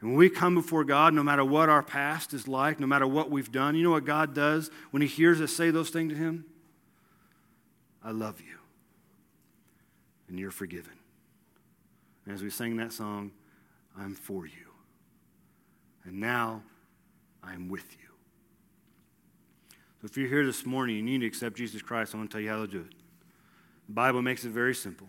And 0.00 0.10
when 0.10 0.18
we 0.18 0.28
come 0.28 0.54
before 0.54 0.84
God, 0.84 1.14
no 1.14 1.22
matter 1.22 1.44
what 1.44 1.68
our 1.68 1.82
past 1.82 2.34
is 2.34 2.48
like, 2.48 2.80
no 2.80 2.86
matter 2.86 3.06
what 3.06 3.30
we've 3.30 3.52
done, 3.52 3.76
you 3.76 3.84
know 3.84 3.92
what 3.92 4.04
God 4.04 4.34
does 4.34 4.70
when 4.90 5.02
He 5.02 5.08
hears 5.08 5.40
us 5.40 5.52
say 5.52 5.70
those 5.70 5.90
things 5.90 6.12
to 6.12 6.18
Him? 6.18 6.46
I 8.02 8.10
love 8.10 8.40
you 8.40 8.56
and 10.28 10.38
you're 10.38 10.50
forgiven. 10.50 10.92
And 12.26 12.34
as 12.34 12.42
we 12.42 12.50
sang 12.50 12.76
that 12.76 12.92
song, 12.92 13.30
I'm 13.98 14.14
for 14.14 14.46
you. 14.46 14.52
And 16.04 16.20
now 16.20 16.62
I'm 17.42 17.68
with 17.68 17.92
you. 17.92 18.08
So 20.00 20.06
if 20.06 20.16
you're 20.16 20.28
here 20.28 20.44
this 20.44 20.66
morning, 20.66 20.96
you 20.96 21.02
need 21.02 21.20
to 21.20 21.26
accept 21.26 21.56
Jesus 21.56 21.80
Christ. 21.80 22.14
I 22.14 22.18
want 22.18 22.30
to 22.30 22.34
tell 22.34 22.42
you 22.42 22.50
how 22.50 22.60
to 22.60 22.66
do 22.66 22.80
it. 22.80 22.94
The 23.86 23.94
Bible 23.94 24.20
makes 24.20 24.44
it 24.44 24.50
very 24.50 24.74
simple. 24.74 25.06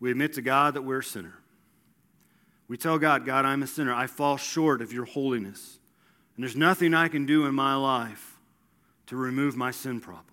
We 0.00 0.10
admit 0.10 0.32
to 0.34 0.42
God 0.42 0.74
that 0.74 0.82
we're 0.82 0.98
a 0.98 1.04
sinner. 1.04 1.34
We 2.68 2.76
tell 2.76 2.98
God, 2.98 3.24
God, 3.24 3.44
I'm 3.44 3.62
a 3.62 3.66
sinner. 3.66 3.94
I 3.94 4.06
fall 4.06 4.36
short 4.36 4.82
of 4.82 4.92
your 4.92 5.04
holiness. 5.04 5.78
And 6.36 6.44
there's 6.44 6.56
nothing 6.56 6.94
I 6.94 7.08
can 7.08 7.26
do 7.26 7.46
in 7.46 7.54
my 7.54 7.74
life 7.74 8.38
to 9.06 9.16
remove 9.16 9.56
my 9.56 9.70
sin 9.70 10.00
problem. 10.00 10.24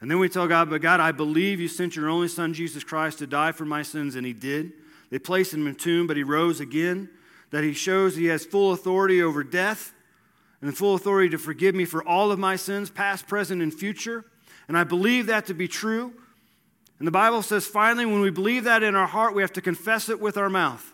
And 0.00 0.10
then 0.10 0.18
we 0.18 0.28
tell 0.28 0.46
God, 0.46 0.68
but 0.68 0.82
God, 0.82 1.00
I 1.00 1.12
believe 1.12 1.60
you 1.60 1.68
sent 1.68 1.96
your 1.96 2.08
only 2.08 2.28
son, 2.28 2.52
Jesus 2.52 2.84
Christ, 2.84 3.18
to 3.18 3.26
die 3.26 3.52
for 3.52 3.64
my 3.64 3.82
sins, 3.82 4.14
and 4.14 4.26
he 4.26 4.32
did. 4.32 4.72
They 5.10 5.18
placed 5.18 5.54
him 5.54 5.66
in 5.66 5.72
a 5.72 5.76
tomb, 5.76 6.06
but 6.06 6.16
he 6.16 6.22
rose 6.22 6.60
again. 6.60 7.08
That 7.50 7.64
he 7.64 7.72
shows 7.72 8.16
he 8.16 8.26
has 8.26 8.44
full 8.44 8.72
authority 8.72 9.22
over 9.22 9.44
death 9.44 9.94
and 10.60 10.76
full 10.76 10.94
authority 10.94 11.30
to 11.30 11.38
forgive 11.38 11.74
me 11.74 11.84
for 11.84 12.06
all 12.06 12.30
of 12.30 12.38
my 12.38 12.56
sins, 12.56 12.90
past, 12.90 13.26
present, 13.26 13.62
and 13.62 13.72
future. 13.72 14.24
And 14.68 14.76
I 14.76 14.84
believe 14.84 15.26
that 15.26 15.46
to 15.46 15.54
be 15.54 15.68
true. 15.68 16.12
And 16.98 17.06
the 17.06 17.12
Bible 17.12 17.42
says, 17.42 17.66
finally, 17.66 18.04
when 18.04 18.20
we 18.20 18.30
believe 18.30 18.64
that 18.64 18.82
in 18.82 18.94
our 18.94 19.06
heart, 19.06 19.34
we 19.34 19.42
have 19.42 19.52
to 19.54 19.60
confess 19.60 20.08
it 20.08 20.20
with 20.20 20.36
our 20.36 20.50
mouth 20.50 20.92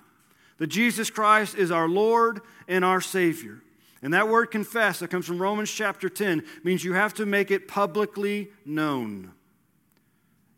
that 0.59 0.69
Jesus 0.69 1.11
Christ 1.11 1.57
is 1.57 1.73
our 1.73 1.89
Lord 1.89 2.41
and 2.69 2.85
our 2.85 3.01
Savior. 3.01 3.61
And 4.03 4.13
that 4.15 4.29
word 4.29 4.47
confess 4.51 4.99
that 4.99 5.09
comes 5.09 5.27
from 5.27 5.41
Romans 5.41 5.71
chapter 5.71 6.09
10 6.09 6.43
means 6.65 6.83
you 6.83 6.95
have 6.95 7.15
to 7.15 7.25
make 7.25 7.53
it 7.53 7.69
publicly 7.69 8.49
known. 8.65 9.33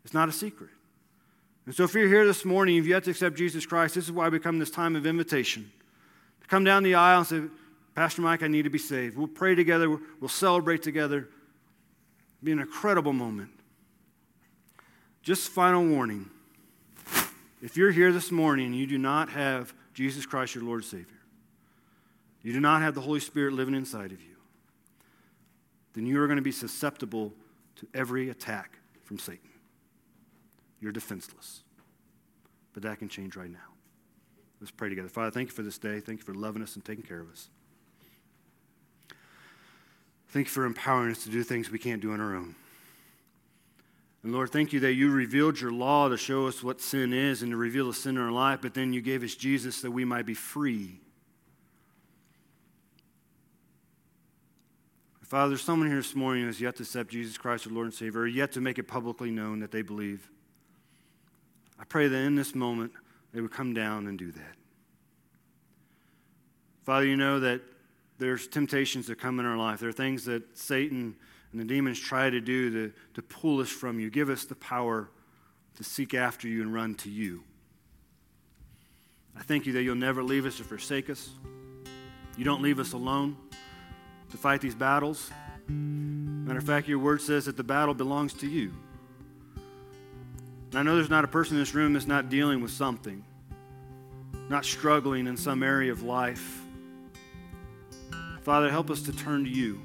It's 0.03 0.13
not 0.13 0.29
a 0.29 0.31
secret. 0.31 0.71
And 1.65 1.73
so 1.73 1.83
if 1.83 1.93
you're 1.93 2.07
here 2.07 2.25
this 2.25 2.43
morning, 2.43 2.77
if 2.77 2.85
you 2.85 2.93
have 2.95 3.03
to 3.03 3.11
accept 3.11 3.37
Jesus 3.37 3.65
Christ, 3.65 3.95
this 3.95 4.05
is 4.05 4.11
why 4.11 4.29
we 4.29 4.39
come 4.39 4.59
this 4.59 4.71
time 4.71 4.95
of 4.95 5.05
invitation. 5.05 5.71
To 6.41 6.47
come 6.47 6.63
down 6.63 6.83
the 6.83 6.95
aisle 6.95 7.19
and 7.19 7.27
say, 7.27 7.41
Pastor 7.93 8.21
Mike, 8.21 8.43
I 8.43 8.47
need 8.47 8.63
to 8.63 8.69
be 8.69 8.77
saved. 8.77 9.17
We'll 9.17 9.27
pray 9.27 9.55
together, 9.55 9.89
we'll 10.19 10.29
celebrate 10.29 10.83
together. 10.83 11.17
It'll 11.17 12.45
be 12.45 12.51
an 12.51 12.59
incredible 12.59 13.13
moment. 13.13 13.49
Just 15.21 15.49
final 15.49 15.85
warning. 15.85 16.29
If 17.61 17.77
you're 17.77 17.91
here 17.91 18.11
this 18.11 18.31
morning 18.31 18.67
and 18.67 18.75
you 18.75 18.85
do 18.85 18.99
not 18.99 19.29
have 19.29 19.73
Jesus 19.93 20.25
Christ, 20.25 20.53
your 20.53 20.63
Lord 20.63 20.81
and 20.81 20.89
Savior, 20.89 21.07
you 22.45 22.53
do 22.53 22.59
not 22.59 22.83
have 22.83 22.93
the 22.93 23.01
Holy 23.01 23.19
Spirit 23.19 23.53
living 23.53 23.73
inside 23.73 24.11
of 24.11 24.21
you, 24.21 24.35
then 25.93 26.05
you 26.05 26.21
are 26.21 26.27
going 26.27 26.37
to 26.37 26.43
be 26.43 26.51
susceptible 26.51 27.33
to 27.77 27.87
every 27.91 28.29
attack 28.29 28.77
from 29.03 29.17
Satan. 29.17 29.49
You're 30.79 30.91
defenseless. 30.91 31.63
But 32.73 32.83
that 32.83 32.99
can 32.99 33.09
change 33.09 33.35
right 33.35 33.49
now. 33.49 33.57
Let's 34.61 34.69
pray 34.69 34.89
together. 34.89 35.09
Father, 35.09 35.31
thank 35.31 35.49
you 35.49 35.55
for 35.55 35.63
this 35.63 35.79
day. 35.79 35.99
Thank 35.99 36.19
you 36.19 36.23
for 36.23 36.35
loving 36.35 36.61
us 36.61 36.75
and 36.75 36.85
taking 36.85 37.03
care 37.03 37.19
of 37.19 37.31
us. 37.31 37.49
Thank 40.27 40.45
you 40.45 40.51
for 40.51 40.65
empowering 40.65 41.09
us 41.09 41.23
to 41.23 41.31
do 41.31 41.41
things 41.41 41.71
we 41.71 41.79
can't 41.79 41.99
do 41.99 42.11
on 42.11 42.21
our 42.21 42.35
own. 42.35 42.53
And 44.21 44.31
Lord, 44.33 44.51
thank 44.51 44.71
you 44.71 44.79
that 44.81 44.93
you 44.93 45.09
revealed 45.09 45.59
your 45.59 45.71
law 45.71 46.09
to 46.09 46.17
show 46.17 46.45
us 46.45 46.61
what 46.61 46.79
sin 46.79 47.11
is 47.11 47.41
and 47.41 47.49
to 47.53 47.57
reveal 47.57 47.87
the 47.87 47.93
sin 47.95 48.17
in 48.17 48.21
our 48.21 48.31
life, 48.31 48.59
but 48.61 48.75
then 48.75 48.93
you 48.93 49.01
gave 49.01 49.23
us 49.23 49.33
Jesus 49.33 49.81
that 49.81 49.89
we 49.89 50.05
might 50.05 50.27
be 50.27 50.35
free. 50.35 50.99
Father, 55.27 55.49
there's 55.49 55.63
someone 55.63 55.87
here 55.87 55.97
this 55.97 56.13
morning 56.13 56.43
who 56.43 56.47
has 56.47 56.61
yet 56.61 56.75
to 56.75 56.83
accept 56.83 57.09
Jesus 57.09 57.35
Christ, 57.35 57.65
our 57.65 57.73
Lord 57.73 57.87
and 57.87 57.93
Savior, 57.93 58.21
or 58.21 58.27
yet 58.27 58.51
to 58.51 58.61
make 58.61 58.77
it 58.77 58.83
publicly 58.83 59.31
known 59.31 59.59
that 59.61 59.71
they 59.71 59.81
believe. 59.81 60.29
I 61.79 61.83
pray 61.83 62.07
that 62.07 62.15
in 62.15 62.35
this 62.35 62.53
moment 62.53 62.91
they 63.33 63.41
would 63.41 63.51
come 63.51 63.73
down 63.73 64.05
and 64.05 64.19
do 64.19 64.31
that. 64.31 64.55
Father, 66.83 67.07
you 67.07 67.17
know 67.17 67.39
that 67.39 67.61
there's 68.19 68.47
temptations 68.47 69.07
that 69.07 69.19
come 69.19 69.39
in 69.39 69.47
our 69.47 69.57
life. 69.57 69.79
There 69.79 69.89
are 69.89 69.93
things 69.93 70.25
that 70.25 70.43
Satan 70.55 71.15
and 71.51 71.59
the 71.59 71.65
demons 71.65 71.99
try 71.99 72.29
to 72.29 72.39
do 72.39 72.69
to, 72.69 72.93
to 73.15 73.21
pull 73.23 73.59
us 73.61 73.69
from 73.69 73.99
you. 73.99 74.11
Give 74.11 74.29
us 74.29 74.45
the 74.45 74.55
power 74.55 75.09
to 75.77 75.83
seek 75.83 76.13
after 76.13 76.47
you 76.47 76.61
and 76.61 76.71
run 76.71 76.93
to 76.95 77.09
you. 77.09 77.43
I 79.35 79.41
thank 79.41 79.65
you 79.65 79.73
that 79.73 79.81
you'll 79.81 79.95
never 79.95 80.21
leave 80.21 80.45
us 80.45 80.61
or 80.61 80.65
forsake 80.65 81.09
us. 81.09 81.31
You 82.37 82.45
don't 82.45 82.61
leave 82.61 82.79
us 82.79 82.93
alone 82.93 83.37
to 84.31 84.37
fight 84.37 84.61
these 84.61 84.75
battles. 84.75 85.31
Matter 85.67 86.59
of 86.59 86.65
fact, 86.65 86.87
your 86.87 86.99
word 86.99 87.21
says 87.21 87.45
that 87.45 87.57
the 87.57 87.63
battle 87.63 87.93
belongs 87.93 88.33
to 88.35 88.47
you. 88.47 88.71
And 90.71 90.79
I 90.79 90.83
know 90.83 90.95
there's 90.95 91.09
not 91.09 91.23
a 91.23 91.27
person 91.27 91.55
in 91.55 91.61
this 91.61 91.73
room 91.73 91.93
that's 91.93 92.07
not 92.07 92.29
dealing 92.29 92.61
with 92.61 92.71
something, 92.71 93.23
not 94.49 94.65
struggling 94.65 95.27
in 95.27 95.37
some 95.37 95.63
area 95.63 95.91
of 95.91 96.03
life. 96.03 96.61
Father, 98.41 98.69
help 98.69 98.91
us 98.91 99.01
to 99.03 99.11
turn 99.11 99.43
to 99.43 99.49
you. 99.49 99.81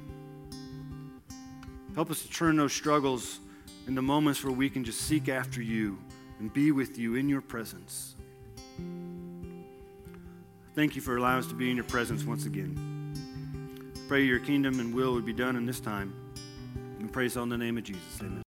Help 1.95 2.11
us 2.11 2.21
to 2.21 2.29
turn 2.29 2.57
those 2.57 2.73
struggles 2.73 3.39
into 3.87 4.01
moments 4.01 4.43
where 4.43 4.53
we 4.53 4.69
can 4.69 4.83
just 4.83 5.01
seek 5.01 5.29
after 5.29 5.61
you 5.61 5.97
and 6.39 6.53
be 6.53 6.71
with 6.71 6.97
you 6.97 7.15
in 7.15 7.27
your 7.27 7.41
presence. 7.41 8.15
Thank 10.75 10.95
you 10.95 11.01
for 11.01 11.17
allowing 11.17 11.39
us 11.39 11.47
to 11.47 11.55
be 11.55 11.69
in 11.69 11.75
your 11.75 11.85
presence 11.85 12.23
once 12.23 12.45
again. 12.45 12.90
Pray 14.11 14.23
your 14.23 14.39
kingdom 14.39 14.81
and 14.81 14.93
will 14.93 15.13
would 15.13 15.25
be 15.25 15.31
done 15.31 15.55
in 15.55 15.65
this 15.65 15.79
time. 15.79 16.13
And 16.99 17.09
praise 17.13 17.37
on 17.37 17.47
the 17.47 17.57
name 17.57 17.77
of 17.77 17.85
Jesus. 17.85 18.19
Amen. 18.19 18.43